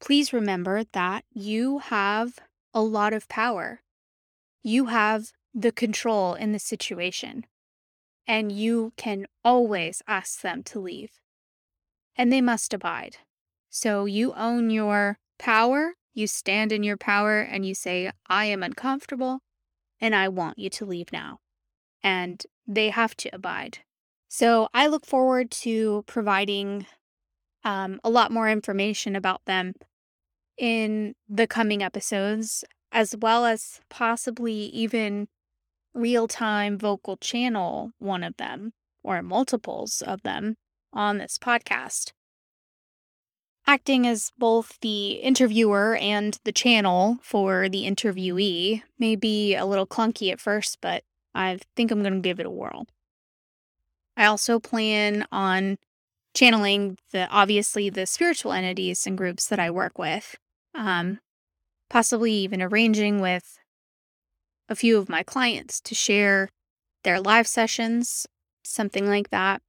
please 0.00 0.32
remember 0.32 0.84
that 0.92 1.24
you 1.32 1.78
have 1.78 2.38
a 2.72 2.82
lot 2.82 3.12
of 3.12 3.28
power. 3.28 3.80
You 4.62 4.86
have 4.86 5.32
the 5.54 5.72
control 5.72 6.34
in 6.34 6.52
the 6.52 6.58
situation, 6.58 7.46
and 8.26 8.50
you 8.52 8.92
can 8.96 9.26
always 9.44 10.02
ask 10.06 10.40
them 10.40 10.62
to 10.64 10.80
leave. 10.80 11.20
And 12.16 12.32
they 12.32 12.40
must 12.40 12.72
abide. 12.72 13.18
So 13.68 14.04
you 14.04 14.32
own 14.34 14.70
your 14.70 15.18
power, 15.38 15.94
you 16.12 16.26
stand 16.26 16.72
in 16.72 16.82
your 16.82 16.96
power, 16.96 17.40
and 17.40 17.66
you 17.66 17.74
say, 17.74 18.10
I 18.28 18.46
am 18.46 18.62
uncomfortable, 18.62 19.40
and 20.00 20.14
I 20.14 20.28
want 20.28 20.58
you 20.58 20.70
to 20.70 20.86
leave 20.86 21.12
now. 21.12 21.40
And 22.02 22.44
they 22.66 22.90
have 22.90 23.16
to 23.16 23.34
abide. 23.34 23.78
So 24.28 24.68
I 24.72 24.86
look 24.86 25.06
forward 25.06 25.50
to 25.62 26.04
providing 26.06 26.86
um, 27.64 28.00
a 28.04 28.10
lot 28.10 28.30
more 28.30 28.48
information 28.48 29.16
about 29.16 29.44
them 29.46 29.74
in 30.56 31.14
the 31.28 31.46
coming 31.46 31.82
episodes, 31.82 32.64
as 32.92 33.16
well 33.16 33.44
as 33.44 33.80
possibly 33.88 34.54
even 34.54 35.28
real 35.94 36.28
time 36.28 36.76
vocal 36.78 37.16
channel 37.16 37.92
one 37.98 38.22
of 38.22 38.36
them 38.36 38.72
or 39.02 39.22
multiples 39.22 40.02
of 40.02 40.22
them 40.22 40.56
on 40.92 41.18
this 41.18 41.38
podcast. 41.38 42.12
Acting 43.66 44.06
as 44.06 44.30
both 44.36 44.78
the 44.80 45.12
interviewer 45.12 45.96
and 45.96 46.38
the 46.44 46.52
channel 46.52 47.18
for 47.22 47.68
the 47.68 47.84
interviewee 47.84 48.82
may 48.98 49.16
be 49.16 49.54
a 49.54 49.64
little 49.64 49.86
clunky 49.86 50.30
at 50.30 50.40
first, 50.40 50.78
but 50.82 51.02
I 51.34 51.58
think 51.74 51.90
I'm 51.90 52.02
going 52.02 52.14
to 52.14 52.20
give 52.20 52.40
it 52.40 52.46
a 52.46 52.50
whirl. 52.50 52.86
I 54.16 54.26
also 54.26 54.60
plan 54.60 55.26
on 55.32 55.78
channeling 56.34 56.98
the 57.12 57.26
obviously 57.28 57.88
the 57.88 58.06
spiritual 58.06 58.52
entities 58.52 59.06
and 59.06 59.16
groups 59.16 59.46
that 59.46 59.58
I 59.58 59.70
work 59.70 59.98
with. 59.98 60.36
Um, 60.74 61.20
possibly 61.88 62.32
even 62.32 62.60
arranging 62.60 63.20
with 63.20 63.58
a 64.68 64.74
few 64.74 64.98
of 64.98 65.08
my 65.08 65.22
clients 65.22 65.80
to 65.82 65.94
share 65.94 66.48
their 67.02 67.20
live 67.20 67.46
sessions, 67.46 68.26
something 68.64 69.06
like 69.06 69.30
that. 69.30 69.62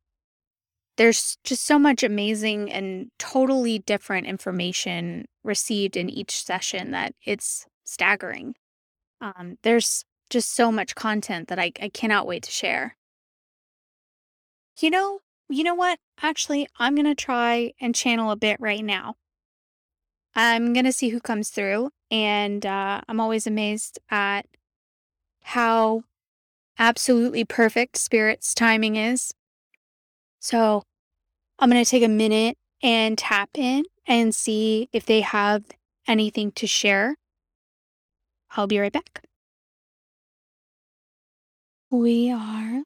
There's 0.98 1.38
just 1.44 1.66
so 1.66 1.78
much 1.78 2.04
amazing 2.04 2.72
and 2.72 3.12
totally 3.20 3.80
different 3.80 4.28
information 4.28 5.26
received 5.44 5.98
in 5.98 6.10
each 6.10 6.44
session 6.44 6.92
that 6.92 7.14
it's 7.26 7.66
staggering. 7.84 8.56
Um, 9.20 9.58
there's 9.64 10.06
just 10.30 10.56
so 10.56 10.72
much 10.72 10.96
content 10.96 11.50
that 11.50 11.60
I, 11.60 11.74
I 11.82 11.90
cannot 11.90 12.26
wait 12.26 12.44
to 12.44 12.52
share. 12.52 12.96
You 14.80 14.90
know, 14.90 15.20
you 15.50 15.64
know 15.64 15.76
what? 15.76 16.00
Actually, 16.22 16.68
I'm 16.80 16.96
going 16.96 17.06
to 17.06 17.16
try 17.16 17.74
and 17.80 17.94
channel 17.94 18.32
a 18.32 18.36
bit 18.36 18.58
right 18.60 18.84
now. 18.84 19.16
I'm 20.34 20.74
going 20.74 20.86
to 20.86 20.92
see 20.92 21.10
who 21.10 21.20
comes 21.20 21.50
through. 21.50 21.92
And 22.12 22.66
uh, 22.66 23.02
I'm 23.08 23.20
always 23.20 23.48
amazed 23.48 24.00
at 24.10 24.46
how 25.50 26.02
absolutely 26.80 27.46
perfect 27.46 27.98
Spirit's 27.98 28.56
timing 28.56 28.96
is. 28.96 29.32
So 30.40 30.82
I'm 31.60 31.70
going 31.70 31.84
to 31.84 31.90
take 31.90 32.04
a 32.04 32.08
minute 32.08 32.58
and 32.82 33.16
tap 33.16 33.50
in 33.54 33.84
and 34.08 34.34
see 34.34 34.90
if 34.92 35.06
they 35.06 35.22
have 35.22 35.64
anything 36.08 36.52
to 36.54 36.66
share. 36.66 37.16
I'll 38.58 38.66
be 38.66 38.80
right 38.80 38.92
back. 38.92 39.22
We 41.92 42.32
are 42.32 42.82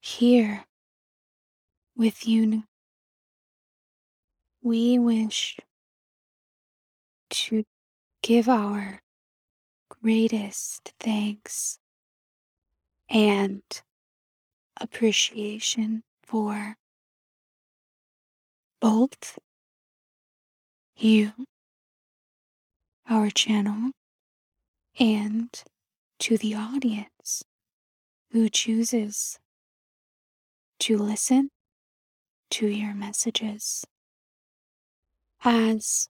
here 0.00 0.64
with 1.96 2.28
you. 2.28 2.62
We 4.62 5.00
wish 5.00 5.58
to 7.30 7.64
give 8.22 8.48
our 8.48 9.00
greatest 10.02 10.92
thanks 10.98 11.78
and 13.08 13.62
appreciation 14.80 16.02
for 16.22 16.76
both 18.80 19.38
you, 20.96 21.32
our 23.08 23.30
channel, 23.30 23.90
and 24.98 25.62
to 26.18 26.38
the 26.38 26.54
audience 26.54 27.42
who 28.32 28.48
chooses 28.48 29.38
to 30.78 30.96
listen 30.96 31.50
to 32.50 32.66
your 32.66 32.94
messages. 32.94 33.84
As 35.42 36.08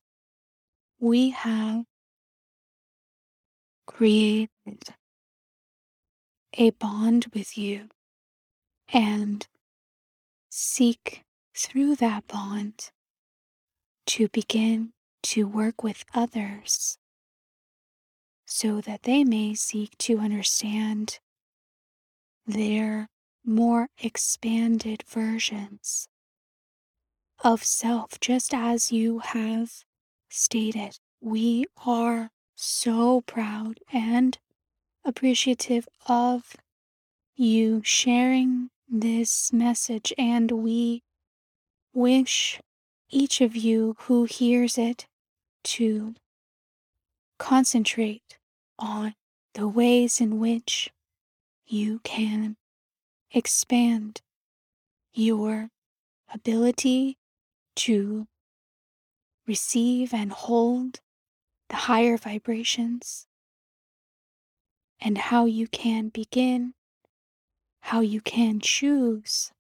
we 0.98 1.30
have 1.30 1.84
created 4.00 4.48
a 6.56 6.70
bond 6.70 7.26
with 7.34 7.58
you 7.58 7.86
and 8.88 9.46
seek 10.48 11.22
through 11.54 11.94
that 11.94 12.26
bond 12.26 12.92
to 14.06 14.26
begin 14.28 14.90
to 15.22 15.46
work 15.46 15.82
with 15.82 16.02
others 16.14 16.96
so 18.46 18.80
that 18.80 19.02
they 19.02 19.22
may 19.22 19.52
seek 19.52 19.90
to 19.98 20.18
understand 20.18 21.18
their 22.46 23.06
more 23.44 23.88
expanded 23.98 25.04
versions 25.06 26.08
of 27.44 27.62
self, 27.62 28.18
just 28.18 28.54
as 28.54 28.90
you 28.90 29.18
have 29.18 29.84
stated. 30.30 30.98
We 31.20 31.66
are 31.84 32.30
so 32.62 33.22
proud 33.22 33.80
and 33.90 34.38
appreciative 35.04 35.88
of 36.06 36.56
you 37.34 37.80
sharing 37.82 38.68
this 38.86 39.52
message, 39.52 40.12
and 40.18 40.50
we 40.50 41.02
wish 41.94 42.60
each 43.08 43.40
of 43.40 43.56
you 43.56 43.96
who 44.00 44.24
hears 44.24 44.76
it 44.76 45.06
to 45.64 46.14
concentrate 47.38 48.36
on 48.78 49.14
the 49.54 49.66
ways 49.66 50.20
in 50.20 50.38
which 50.38 50.90
you 51.66 51.98
can 52.00 52.56
expand 53.32 54.20
your 55.14 55.70
ability 56.32 57.16
to 57.74 58.26
receive 59.46 60.12
and 60.12 60.30
hold 60.32 61.00
the 61.70 61.76
higher 61.76 62.16
vibrations 62.16 63.26
and 65.00 65.16
how 65.16 65.46
you 65.46 65.66
can 65.66 66.08
begin, 66.08 66.74
how 67.80 68.00
you 68.00 68.20
can 68.20 68.60
choose 68.60 69.52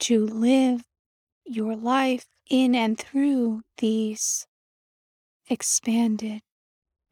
to 0.00 0.26
live 0.26 0.82
your 1.44 1.76
life 1.76 2.26
in 2.48 2.74
and 2.74 2.98
through 2.98 3.62
these 3.78 4.46
expanded 5.48 6.40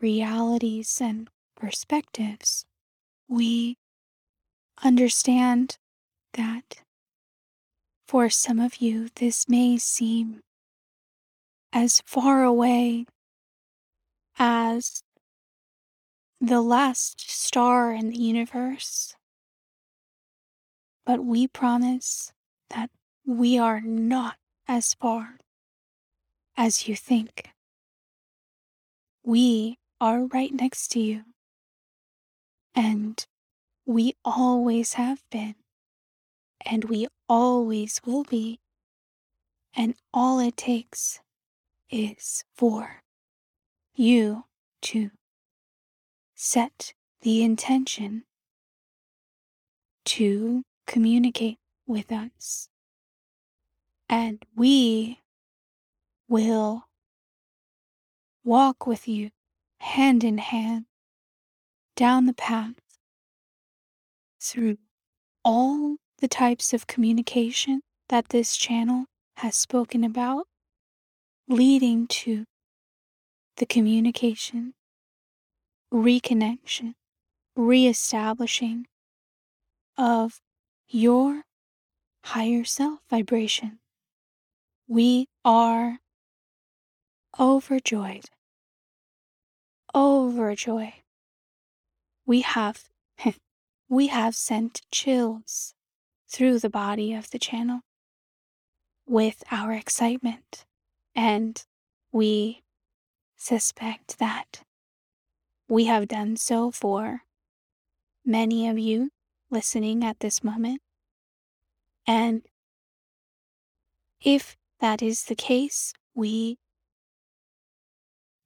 realities 0.00 0.98
and 1.00 1.28
perspectives. 1.54 2.64
We 3.28 3.76
understand 4.82 5.76
that 6.32 6.82
for 8.06 8.30
some 8.30 8.58
of 8.58 8.76
you, 8.76 9.08
this 9.16 9.48
may 9.48 9.76
seem 9.76 10.40
as 11.72 12.00
far 12.06 12.42
away 12.42 13.04
as 14.38 15.02
the 16.40 16.62
last 16.62 17.28
star 17.28 17.92
in 17.92 18.10
the 18.10 18.18
universe. 18.18 19.16
But 21.04 21.24
we 21.24 21.48
promise 21.48 22.32
that 22.70 22.90
we 23.26 23.58
are 23.58 23.80
not 23.80 24.36
as 24.68 24.94
far 24.94 25.38
as 26.56 26.86
you 26.86 26.94
think. 26.94 27.50
We 29.24 29.78
are 30.00 30.26
right 30.26 30.52
next 30.52 30.88
to 30.92 31.00
you, 31.00 31.24
and 32.74 33.26
we 33.84 34.14
always 34.24 34.94
have 34.94 35.22
been, 35.30 35.56
and 36.64 36.84
we 36.84 37.08
always 37.28 38.00
will 38.06 38.24
be. 38.24 38.60
And 39.74 39.94
all 40.12 40.38
it 40.40 40.56
takes 40.56 41.20
is 41.90 42.44
for 42.56 43.02
you 43.98 44.44
to 44.80 45.10
set 46.34 46.94
the 47.22 47.42
intention 47.42 48.22
to 50.04 50.62
communicate 50.86 51.58
with 51.86 52.12
us. 52.12 52.68
And 54.08 54.42
we 54.56 55.20
will 56.28 56.84
walk 58.44 58.86
with 58.86 59.08
you 59.08 59.30
hand 59.80 60.22
in 60.24 60.38
hand 60.38 60.86
down 61.96 62.26
the 62.26 62.32
path 62.32 62.76
through 64.40 64.78
all 65.44 65.96
the 66.18 66.28
types 66.28 66.72
of 66.72 66.86
communication 66.86 67.80
that 68.08 68.28
this 68.28 68.56
channel 68.56 69.06
has 69.38 69.56
spoken 69.56 70.04
about, 70.04 70.46
leading 71.48 72.06
to 72.06 72.44
the 73.58 73.66
communication 73.66 74.74
reconnection, 75.92 76.94
reestablishing 77.56 78.86
of 79.96 80.40
your 80.88 81.42
higher 82.24 82.64
self 82.64 83.00
vibration. 83.10 83.78
We 84.86 85.26
are 85.44 85.98
overjoyed, 87.38 88.26
overjoyed. 89.94 91.02
We 92.26 92.42
have, 92.42 92.84
we 93.88 94.06
have 94.08 94.34
sent 94.34 94.82
chills 94.90 95.74
through 96.30 96.58
the 96.58 96.70
body 96.70 97.12
of 97.14 97.30
the 97.30 97.38
channel 97.38 97.80
with 99.06 99.42
our 99.50 99.72
excitement, 99.72 100.66
and 101.14 101.64
we 102.12 102.62
suspect 103.38 104.18
that 104.18 104.62
we 105.68 105.84
have 105.84 106.08
done 106.08 106.36
so 106.36 106.70
for 106.70 107.22
many 108.24 108.68
of 108.68 108.78
you 108.78 109.10
listening 109.50 110.04
at 110.04 110.20
this 110.20 110.44
moment. 110.44 110.82
And 112.06 112.42
if 114.20 114.56
that 114.80 115.00
is 115.00 115.24
the 115.24 115.34
case, 115.34 115.92
we 116.14 116.58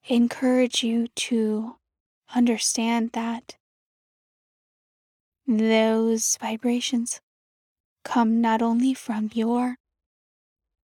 encourage 0.09 0.83
you 0.83 1.09
to 1.15 1.77
understand 2.35 3.11
that 3.13 3.57
those 5.47 6.37
vibrations 6.37 7.21
come 8.05 8.41
not 8.41 8.63
only 8.63 8.95
from 8.95 9.31
your 9.33 9.77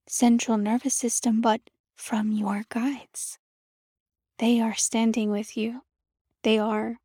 central 0.07 0.57
nervous 0.57 0.95
system, 0.95 1.41
but 1.41 1.61
from 1.97 2.33
your 2.33 2.65
guides. 2.69 3.39
They 4.39 4.61
are 4.61 4.75
standing 4.75 5.31
with 5.31 5.57
you. 5.57 5.83
They 6.43 6.59
are 6.59 6.99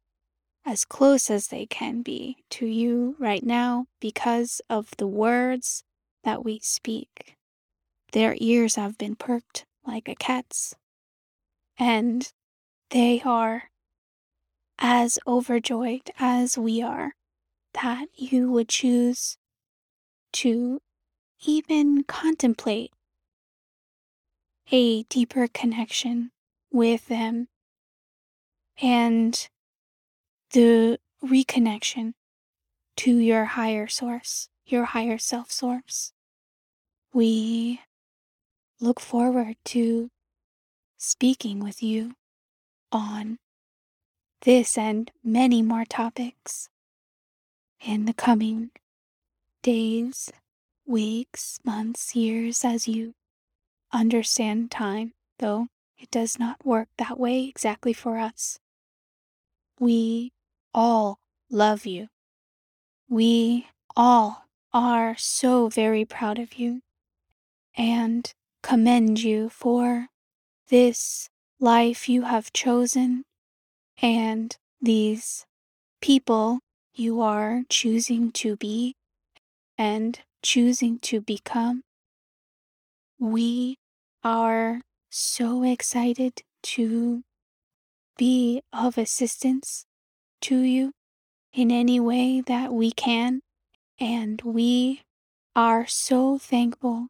as 0.65 0.85
close 0.85 1.29
as 1.29 1.47
they 1.47 1.65
can 1.65 2.01
be 2.01 2.37
to 2.51 2.65
you 2.65 3.15
right 3.19 3.43
now 3.43 3.87
because 3.99 4.61
of 4.69 4.91
the 4.97 5.07
words 5.07 5.83
that 6.23 6.45
we 6.45 6.59
speak. 6.59 7.35
Their 8.11 8.35
ears 8.37 8.75
have 8.75 8.97
been 8.97 9.15
perked 9.15 9.65
like 9.85 10.07
a 10.07 10.15
cat's, 10.15 10.75
and 11.77 12.31
they 12.91 13.21
are 13.25 13.71
as 14.77 15.17
overjoyed 15.25 16.11
as 16.19 16.57
we 16.57 16.81
are 16.81 17.15
that 17.73 18.07
you 18.15 18.51
would 18.51 18.69
choose 18.69 19.37
to 20.31 20.81
even 21.45 22.03
contemplate 22.03 22.91
a 24.71 25.03
deeper 25.03 25.47
connection 25.47 26.31
with 26.73 27.07
them 27.07 27.47
and 28.81 29.47
the 30.51 30.99
reconnection 31.23 32.13
to 32.97 33.17
your 33.17 33.45
higher 33.45 33.87
source, 33.87 34.49
your 34.65 34.85
higher 34.85 35.17
self 35.17 35.51
source. 35.51 36.11
We 37.13 37.81
look 38.81 38.99
forward 38.99 39.55
to 39.65 40.09
speaking 40.97 41.63
with 41.63 41.81
you 41.81 42.15
on 42.91 43.37
this 44.41 44.77
and 44.77 45.11
many 45.23 45.61
more 45.61 45.85
topics 45.85 46.69
in 47.85 48.05
the 48.05 48.13
coming 48.13 48.71
days, 49.61 50.31
weeks, 50.85 51.59
months, 51.63 52.15
years 52.15 52.65
as 52.65 52.87
you 52.87 53.13
understand 53.93 54.71
time, 54.71 55.13
though 55.39 55.67
it 56.03 56.11
does 56.11 56.37
not 56.37 56.65
work 56.65 56.89
that 56.97 57.17
way 57.17 57.45
exactly 57.45 57.93
for 57.93 58.17
us. 58.17 58.59
We 59.79 60.33
all 60.73 61.19
love 61.49 61.85
you. 61.85 62.09
We 63.07 63.67
all 63.95 64.45
are 64.73 65.15
so 65.17 65.69
very 65.69 66.03
proud 66.03 66.39
of 66.39 66.55
you 66.55 66.81
and 67.77 68.33
commend 68.61 69.23
you 69.23 69.47
for 69.47 70.07
this 70.67 71.29
life 71.57 72.09
you 72.09 72.23
have 72.23 72.51
chosen 72.51 73.23
and 74.01 74.57
these 74.81 75.45
people 76.01 76.59
you 76.93 77.21
are 77.21 77.63
choosing 77.69 78.29
to 78.33 78.57
be 78.57 78.97
and 79.77 80.19
choosing 80.41 80.99
to 80.99 81.21
become. 81.21 81.83
We 83.17 83.77
are 84.21 84.81
so 85.15 85.61
excited 85.61 86.41
to 86.63 87.21
be 88.17 88.61
of 88.73 88.97
assistance 88.97 89.85
to 90.41 90.59
you 90.59 90.91
in 91.53 91.71
any 91.71 91.99
way 91.99 92.41
that 92.41 92.73
we 92.73 92.91
can. 92.91 93.41
And 93.99 94.41
we 94.41 95.01
are 95.55 95.85
so 95.85 96.39
thankful 96.39 97.09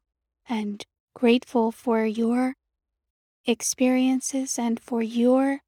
and 0.50 0.86
grateful 1.16 1.72
for 1.72 2.06
your 2.06 2.56
experiences 3.46 4.60
and 4.60 4.82
for 4.82 5.02
your 5.02 5.60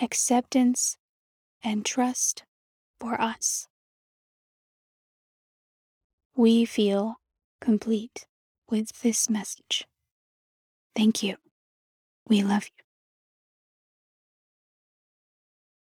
acceptance 0.00 0.96
and 1.62 1.84
trust 1.84 2.44
for 2.98 3.20
us. 3.20 3.68
We 6.34 6.64
feel 6.64 7.16
complete 7.60 8.26
with 8.70 9.02
this 9.02 9.28
message. 9.28 9.84
Thank 10.96 11.22
you. 11.22 11.43
We 12.28 12.42
love 12.42 12.64
you. 12.76 12.84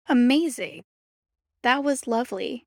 Amazing. 0.08 0.84
That 1.62 1.82
was 1.82 2.06
lovely. 2.06 2.66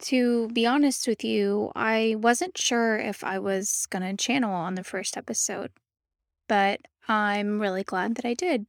To 0.00 0.48
be 0.48 0.66
honest 0.66 1.06
with 1.06 1.22
you, 1.22 1.70
I 1.76 2.16
wasn't 2.18 2.56
sure 2.56 2.96
if 2.96 3.22
I 3.22 3.38
was 3.38 3.86
going 3.90 4.02
to 4.02 4.22
channel 4.22 4.52
on 4.52 4.74
the 4.74 4.84
first 4.84 5.16
episode, 5.16 5.70
but 6.48 6.80
I'm 7.06 7.60
really 7.60 7.84
glad 7.84 8.14
that 8.14 8.24
I 8.24 8.32
did. 8.32 8.66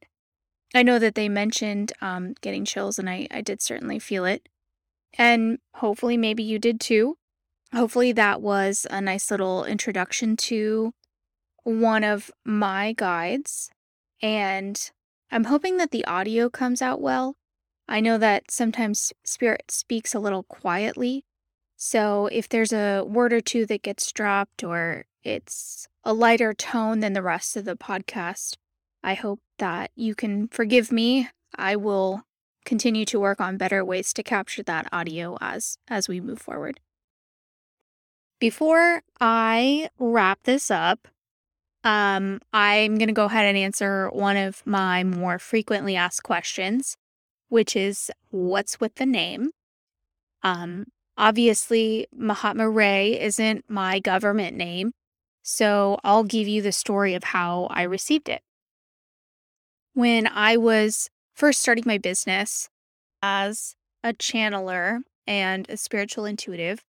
I 0.74 0.82
know 0.82 0.98
that 0.98 1.14
they 1.14 1.28
mentioned 1.28 1.92
um, 2.02 2.34
getting 2.42 2.64
chills, 2.64 2.98
and 2.98 3.08
I, 3.08 3.28
I 3.30 3.40
did 3.40 3.62
certainly 3.62 3.98
feel 3.98 4.24
it. 4.26 4.48
And 5.14 5.58
hopefully, 5.76 6.16
maybe 6.16 6.42
you 6.42 6.58
did 6.58 6.80
too. 6.80 7.16
hopefully, 7.74 8.12
that 8.12 8.42
was 8.42 8.86
a 8.90 9.00
nice 9.00 9.30
little 9.30 9.64
introduction 9.64 10.36
to 10.36 10.92
one 11.64 12.04
of 12.04 12.30
my 12.44 12.92
guides. 12.92 13.70
And 14.22 14.90
I'm 15.30 15.44
hoping 15.44 15.76
that 15.78 15.90
the 15.90 16.04
audio 16.04 16.48
comes 16.48 16.80
out 16.80 17.00
well. 17.00 17.36
I 17.88 18.00
know 18.00 18.16
that 18.18 18.50
sometimes 18.50 19.12
Spirit 19.24 19.64
speaks 19.68 20.14
a 20.14 20.20
little 20.20 20.44
quietly. 20.44 21.24
So 21.76 22.28
if 22.30 22.48
there's 22.48 22.72
a 22.72 23.02
word 23.02 23.32
or 23.32 23.40
two 23.40 23.66
that 23.66 23.82
gets 23.82 24.12
dropped 24.12 24.62
or 24.62 25.06
it's 25.24 25.88
a 26.04 26.14
lighter 26.14 26.54
tone 26.54 27.00
than 27.00 27.12
the 27.12 27.22
rest 27.22 27.56
of 27.56 27.64
the 27.64 27.76
podcast, 27.76 28.56
I 29.02 29.14
hope 29.14 29.40
that 29.58 29.90
you 29.96 30.14
can 30.14 30.48
forgive 30.48 30.92
me. 30.92 31.28
I 31.56 31.76
will 31.76 32.22
continue 32.64 33.04
to 33.06 33.18
work 33.18 33.40
on 33.40 33.56
better 33.56 33.84
ways 33.84 34.12
to 34.12 34.22
capture 34.22 34.62
that 34.62 34.88
audio 34.92 35.36
as 35.40 35.78
as 35.88 36.08
we 36.08 36.20
move 36.20 36.40
forward. 36.40 36.78
Before 38.38 39.02
I 39.20 39.88
wrap 39.98 40.44
this 40.44 40.70
up, 40.70 41.08
um, 41.84 42.40
I'm 42.52 42.96
going 42.96 43.08
to 43.08 43.14
go 43.14 43.24
ahead 43.24 43.46
and 43.46 43.58
answer 43.58 44.08
one 44.10 44.36
of 44.36 44.62
my 44.64 45.02
more 45.02 45.38
frequently 45.38 45.96
asked 45.96 46.22
questions, 46.22 46.96
which 47.48 47.74
is 47.74 48.10
what's 48.30 48.80
with 48.80 48.94
the 48.96 49.06
name? 49.06 49.50
Um, 50.42 50.86
obviously, 51.16 52.06
Mahatma 52.14 52.68
Ray 52.68 53.20
isn't 53.20 53.64
my 53.68 53.98
government 53.98 54.56
name, 54.56 54.92
so 55.42 55.98
I'll 56.04 56.24
give 56.24 56.46
you 56.46 56.62
the 56.62 56.72
story 56.72 57.14
of 57.14 57.24
how 57.24 57.66
I 57.70 57.82
received 57.82 58.28
it. 58.28 58.42
When 59.94 60.26
I 60.28 60.56
was 60.56 61.10
first 61.34 61.60
starting 61.60 61.84
my 61.86 61.98
business 61.98 62.68
as 63.22 63.74
a 64.04 64.12
channeler 64.12 65.00
and 65.26 65.68
a 65.68 65.76
spiritual 65.76 66.24
intuitive, 66.24 66.84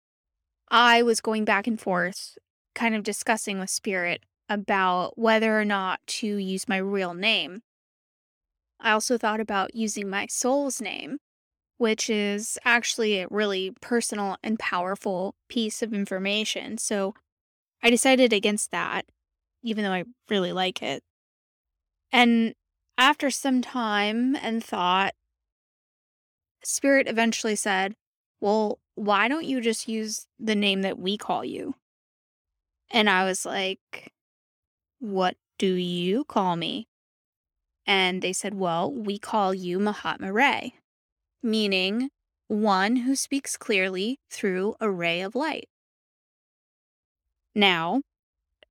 I 0.71 1.03
was 1.03 1.21
going 1.21 1.45
back 1.45 1.67
and 1.67 1.81
forth, 1.81 2.37
kind 2.75 2.95
of 2.95 3.03
discussing 3.03 3.59
with 3.59 3.71
spirit 3.71 4.23
about 4.49 5.19
whether 5.19 5.59
or 5.59 5.65
not 5.65 6.01
to 6.07 6.27
use 6.27 6.69
my 6.69 6.79
real 6.79 7.15
name. 7.15 7.63
I 8.81 8.93
also 8.93 9.19
thought 9.19 9.41
about 9.41 9.75
using 9.75 10.09
my 10.09 10.27
soul's 10.27 10.81
name, 10.81 11.19
which 11.79 12.09
is 12.09 12.59
actually 12.65 13.21
a 13.21 13.29
really 13.31 13.73
personal 13.81 14.37
and 14.43 14.59
powerful 14.59 15.35
piece 15.49 15.83
of 15.83 15.93
information. 15.93 16.79
So 16.79 17.15
I 17.83 17.91
decided 17.91 18.33
against 18.33 18.71
that, 18.71 19.07
even 19.63 19.85
though 19.85 19.93
I 19.93 20.05
really 20.29 20.53
like 20.53 20.83
it. 20.83 21.03
And 22.13 22.55
after 22.97 23.31
some 23.31 23.63
time 23.63 24.37
and 24.37 24.63
thought, 24.63 25.15
Spirit 26.65 27.09
eventually 27.09 27.57
said, 27.57 27.95
Well, 28.41 28.79
why 28.95 29.29
don't 29.29 29.45
you 29.45 29.61
just 29.61 29.89
use 29.89 30.27
the 30.39 30.57
name 30.57 30.83
that 30.83 30.99
we 30.99 31.17
call 31.17 31.45
you? 31.45 31.75
And 32.91 33.09
I 33.09 33.25
was 33.25 33.45
like, 33.45 34.13
What 35.01 35.37
do 35.59 35.75
you 35.75 36.25
call 36.25 36.57
me? 36.57 36.89
And 37.87 38.21
they 38.21 38.33
said, 38.33 38.55
Well, 38.55 38.93
we 38.93 39.19
call 39.19 39.55
you 39.55 39.79
Mahatma 39.79 40.33
Ray, 40.33 40.75
meaning 41.43 42.11
one 42.49 42.97
who 42.97 43.15
speaks 43.15 43.57
clearly 43.57 44.19
through 44.31 44.75
a 44.81 44.91
ray 44.91 45.21
of 45.21 45.35
light. 45.35 45.69
Now, 47.55 48.03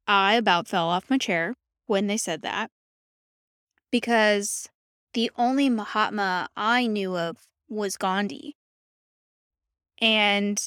I 0.07 0.35
about 0.35 0.67
fell 0.67 0.87
off 0.87 1.09
my 1.09 1.17
chair 1.17 1.55
when 1.85 2.07
they 2.07 2.17
said 2.17 2.41
that 2.41 2.71
because 3.91 4.69
the 5.13 5.31
only 5.35 5.69
Mahatma 5.69 6.49
I 6.55 6.87
knew 6.87 7.17
of 7.17 7.47
was 7.69 7.97
Gandhi. 7.97 8.55
And 9.99 10.61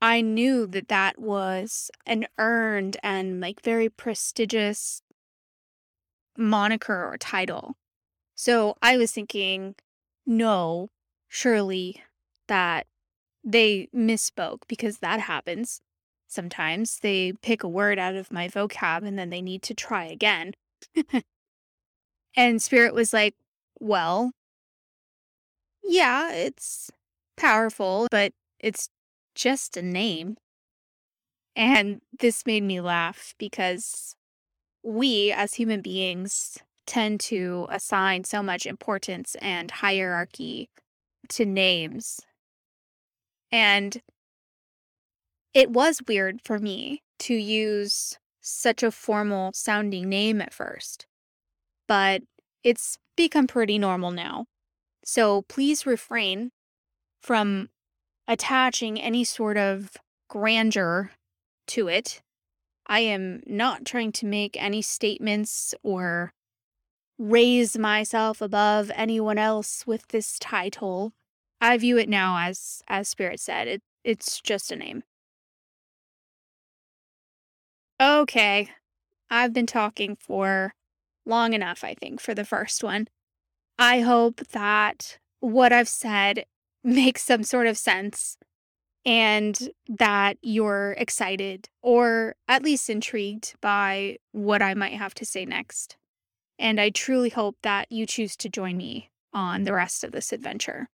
I 0.00 0.20
knew 0.20 0.66
that 0.68 0.88
that 0.88 1.18
was 1.18 1.90
an 2.04 2.26
earned 2.38 2.96
and 3.02 3.40
like 3.40 3.62
very 3.62 3.88
prestigious 3.88 5.02
moniker 6.38 7.04
or 7.06 7.16
title. 7.18 7.76
So 8.34 8.76
I 8.82 8.96
was 8.96 9.12
thinking, 9.12 9.74
no, 10.26 10.88
surely 11.28 12.02
that 12.48 12.86
they 13.44 13.88
misspoke 13.94 14.60
because 14.68 14.98
that 14.98 15.20
happens. 15.20 15.80
Sometimes 16.28 16.98
they 17.00 17.32
pick 17.42 17.62
a 17.62 17.68
word 17.68 17.98
out 17.98 18.16
of 18.16 18.32
my 18.32 18.48
vocab 18.48 19.06
and 19.06 19.18
then 19.18 19.30
they 19.30 19.42
need 19.42 19.62
to 19.62 19.74
try 19.74 20.04
again. 20.04 20.52
And 22.36 22.62
Spirit 22.62 22.94
was 22.94 23.12
like, 23.12 23.34
Well, 23.80 24.32
yeah, 25.82 26.32
it's 26.32 26.90
powerful, 27.36 28.08
but 28.10 28.32
it's 28.60 28.88
just 29.34 29.76
a 29.76 29.82
name. 29.82 30.36
And 31.54 32.02
this 32.18 32.44
made 32.44 32.62
me 32.62 32.80
laugh 32.80 33.34
because 33.38 34.15
we, 34.86 35.32
as 35.32 35.54
human 35.54 35.80
beings, 35.80 36.58
tend 36.86 37.20
to 37.20 37.66
assign 37.70 38.24
so 38.24 38.42
much 38.42 38.66
importance 38.66 39.34
and 39.42 39.70
hierarchy 39.70 40.68
to 41.28 41.44
names. 41.44 42.20
And 43.50 44.00
it 45.52 45.70
was 45.70 46.00
weird 46.06 46.40
for 46.44 46.58
me 46.58 47.02
to 47.20 47.34
use 47.34 48.18
such 48.40 48.82
a 48.82 48.92
formal 48.92 49.50
sounding 49.52 50.08
name 50.08 50.40
at 50.40 50.54
first 50.54 51.06
but 51.86 52.22
it's 52.62 52.98
become 53.16 53.46
pretty 53.46 53.78
normal 53.78 54.10
now. 54.10 54.46
So 55.04 55.42
please 55.42 55.86
refrain 55.86 56.50
from 57.22 57.68
attaching 58.28 59.00
any 59.00 59.24
sort 59.24 59.56
of 59.56 59.96
grandeur 60.28 61.12
to 61.68 61.88
it. 61.88 62.20
I 62.86 63.00
am 63.00 63.42
not 63.46 63.84
trying 63.84 64.12
to 64.12 64.26
make 64.26 64.60
any 64.60 64.82
statements 64.82 65.74
or 65.82 66.32
raise 67.18 67.76
myself 67.76 68.40
above 68.40 68.90
anyone 68.94 69.38
else 69.38 69.86
with 69.86 70.08
this 70.08 70.38
title. 70.38 71.12
I 71.60 71.76
view 71.78 71.98
it 71.98 72.08
now 72.08 72.38
as 72.38 72.82
as 72.86 73.08
spirit 73.08 73.40
said. 73.40 73.68
It 73.68 73.82
it's 74.04 74.40
just 74.40 74.70
a 74.70 74.76
name. 74.76 75.02
Okay. 78.00 78.70
I've 79.30 79.52
been 79.52 79.66
talking 79.66 80.16
for 80.16 80.74
long 81.24 81.52
enough, 81.52 81.82
I 81.82 81.94
think, 81.94 82.20
for 82.20 82.34
the 82.34 82.44
first 82.44 82.84
one. 82.84 83.08
I 83.78 84.00
hope 84.00 84.46
that 84.52 85.18
what 85.40 85.72
I've 85.72 85.88
said 85.88 86.44
makes 86.84 87.24
some 87.24 87.42
sort 87.42 87.66
of 87.66 87.76
sense 87.76 88.36
and 89.06 89.70
that 89.88 90.36
you're 90.42 90.96
excited 90.98 91.68
or 91.80 92.34
at 92.48 92.64
least 92.64 92.90
intrigued 92.90 93.54
by 93.60 94.18
what 94.32 94.60
I 94.60 94.74
might 94.74 94.94
have 94.94 95.14
to 95.14 95.24
say 95.24 95.44
next. 95.44 95.96
And 96.58 96.80
I 96.80 96.90
truly 96.90 97.28
hope 97.28 97.56
that 97.62 97.90
you 97.90 98.04
choose 98.04 98.36
to 98.38 98.48
join 98.48 98.76
me 98.76 99.10
on 99.32 99.62
the 99.62 99.72
rest 99.72 100.02
of 100.02 100.10
this 100.10 100.32
adventure. 100.32 100.88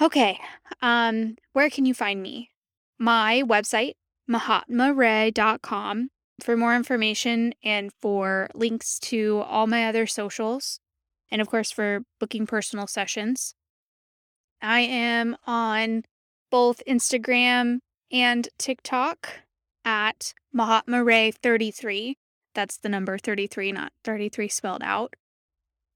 Okay, 0.00 0.38
um, 0.80 1.36
where 1.52 1.68
can 1.68 1.84
you 1.84 1.92
find 1.92 2.22
me? 2.22 2.50
My 2.98 3.42
website, 3.44 3.94
mahatmaray.com, 4.30 6.10
for 6.40 6.56
more 6.56 6.76
information 6.76 7.52
and 7.64 7.90
for 8.00 8.48
links 8.54 8.98
to 9.00 9.42
all 9.46 9.66
my 9.66 9.86
other 9.86 10.06
socials, 10.06 10.78
and 11.30 11.40
of 11.40 11.48
course 11.48 11.70
for 11.70 12.02
booking 12.20 12.46
personal 12.46 12.86
sessions. 12.86 13.54
I 14.60 14.80
am 14.80 15.36
on 15.46 16.04
both 16.52 16.82
Instagram 16.86 17.78
and 18.12 18.48
TikTok 18.58 19.40
at 19.86 20.34
Mahatma 20.52 21.02
Ray 21.02 21.30
33. 21.30 22.18
That's 22.54 22.76
the 22.76 22.90
number 22.90 23.16
33, 23.16 23.72
not 23.72 23.90
33 24.04 24.48
spelled 24.48 24.82
out. 24.84 25.14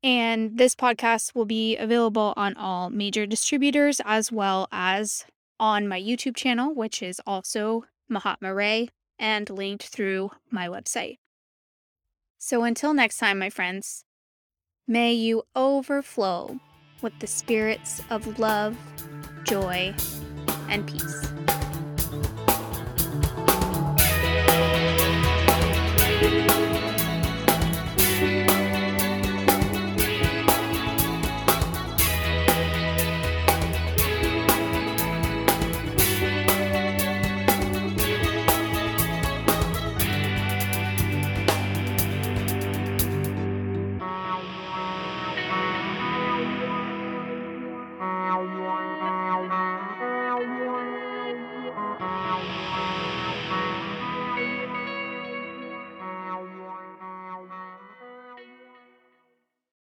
And 0.02 0.56
this 0.56 0.74
podcast 0.74 1.34
will 1.34 1.44
be 1.44 1.76
available 1.76 2.32
on 2.36 2.56
all 2.56 2.88
major 2.88 3.26
distributors 3.26 4.00
as 4.04 4.32
well 4.32 4.66
as 4.72 5.26
on 5.60 5.86
my 5.88 6.00
YouTube 6.00 6.36
channel, 6.36 6.74
which 6.74 7.02
is 7.02 7.20
also 7.26 7.84
Mahatma 8.08 8.54
Ray 8.54 8.88
and 9.18 9.50
linked 9.50 9.84
through 9.84 10.30
my 10.50 10.68
website. 10.68 11.18
So 12.38 12.64
until 12.64 12.94
next 12.94 13.18
time, 13.18 13.38
my 13.38 13.50
friends, 13.50 14.04
may 14.88 15.12
you 15.12 15.42
overflow 15.54 16.60
with 17.02 17.18
the 17.18 17.26
spirits 17.26 18.00
of 18.08 18.38
love, 18.38 18.76
joy, 19.44 19.94
and 20.68 20.86
peace. 20.86 21.26
Thank 26.08 26.70
you. 26.70 26.75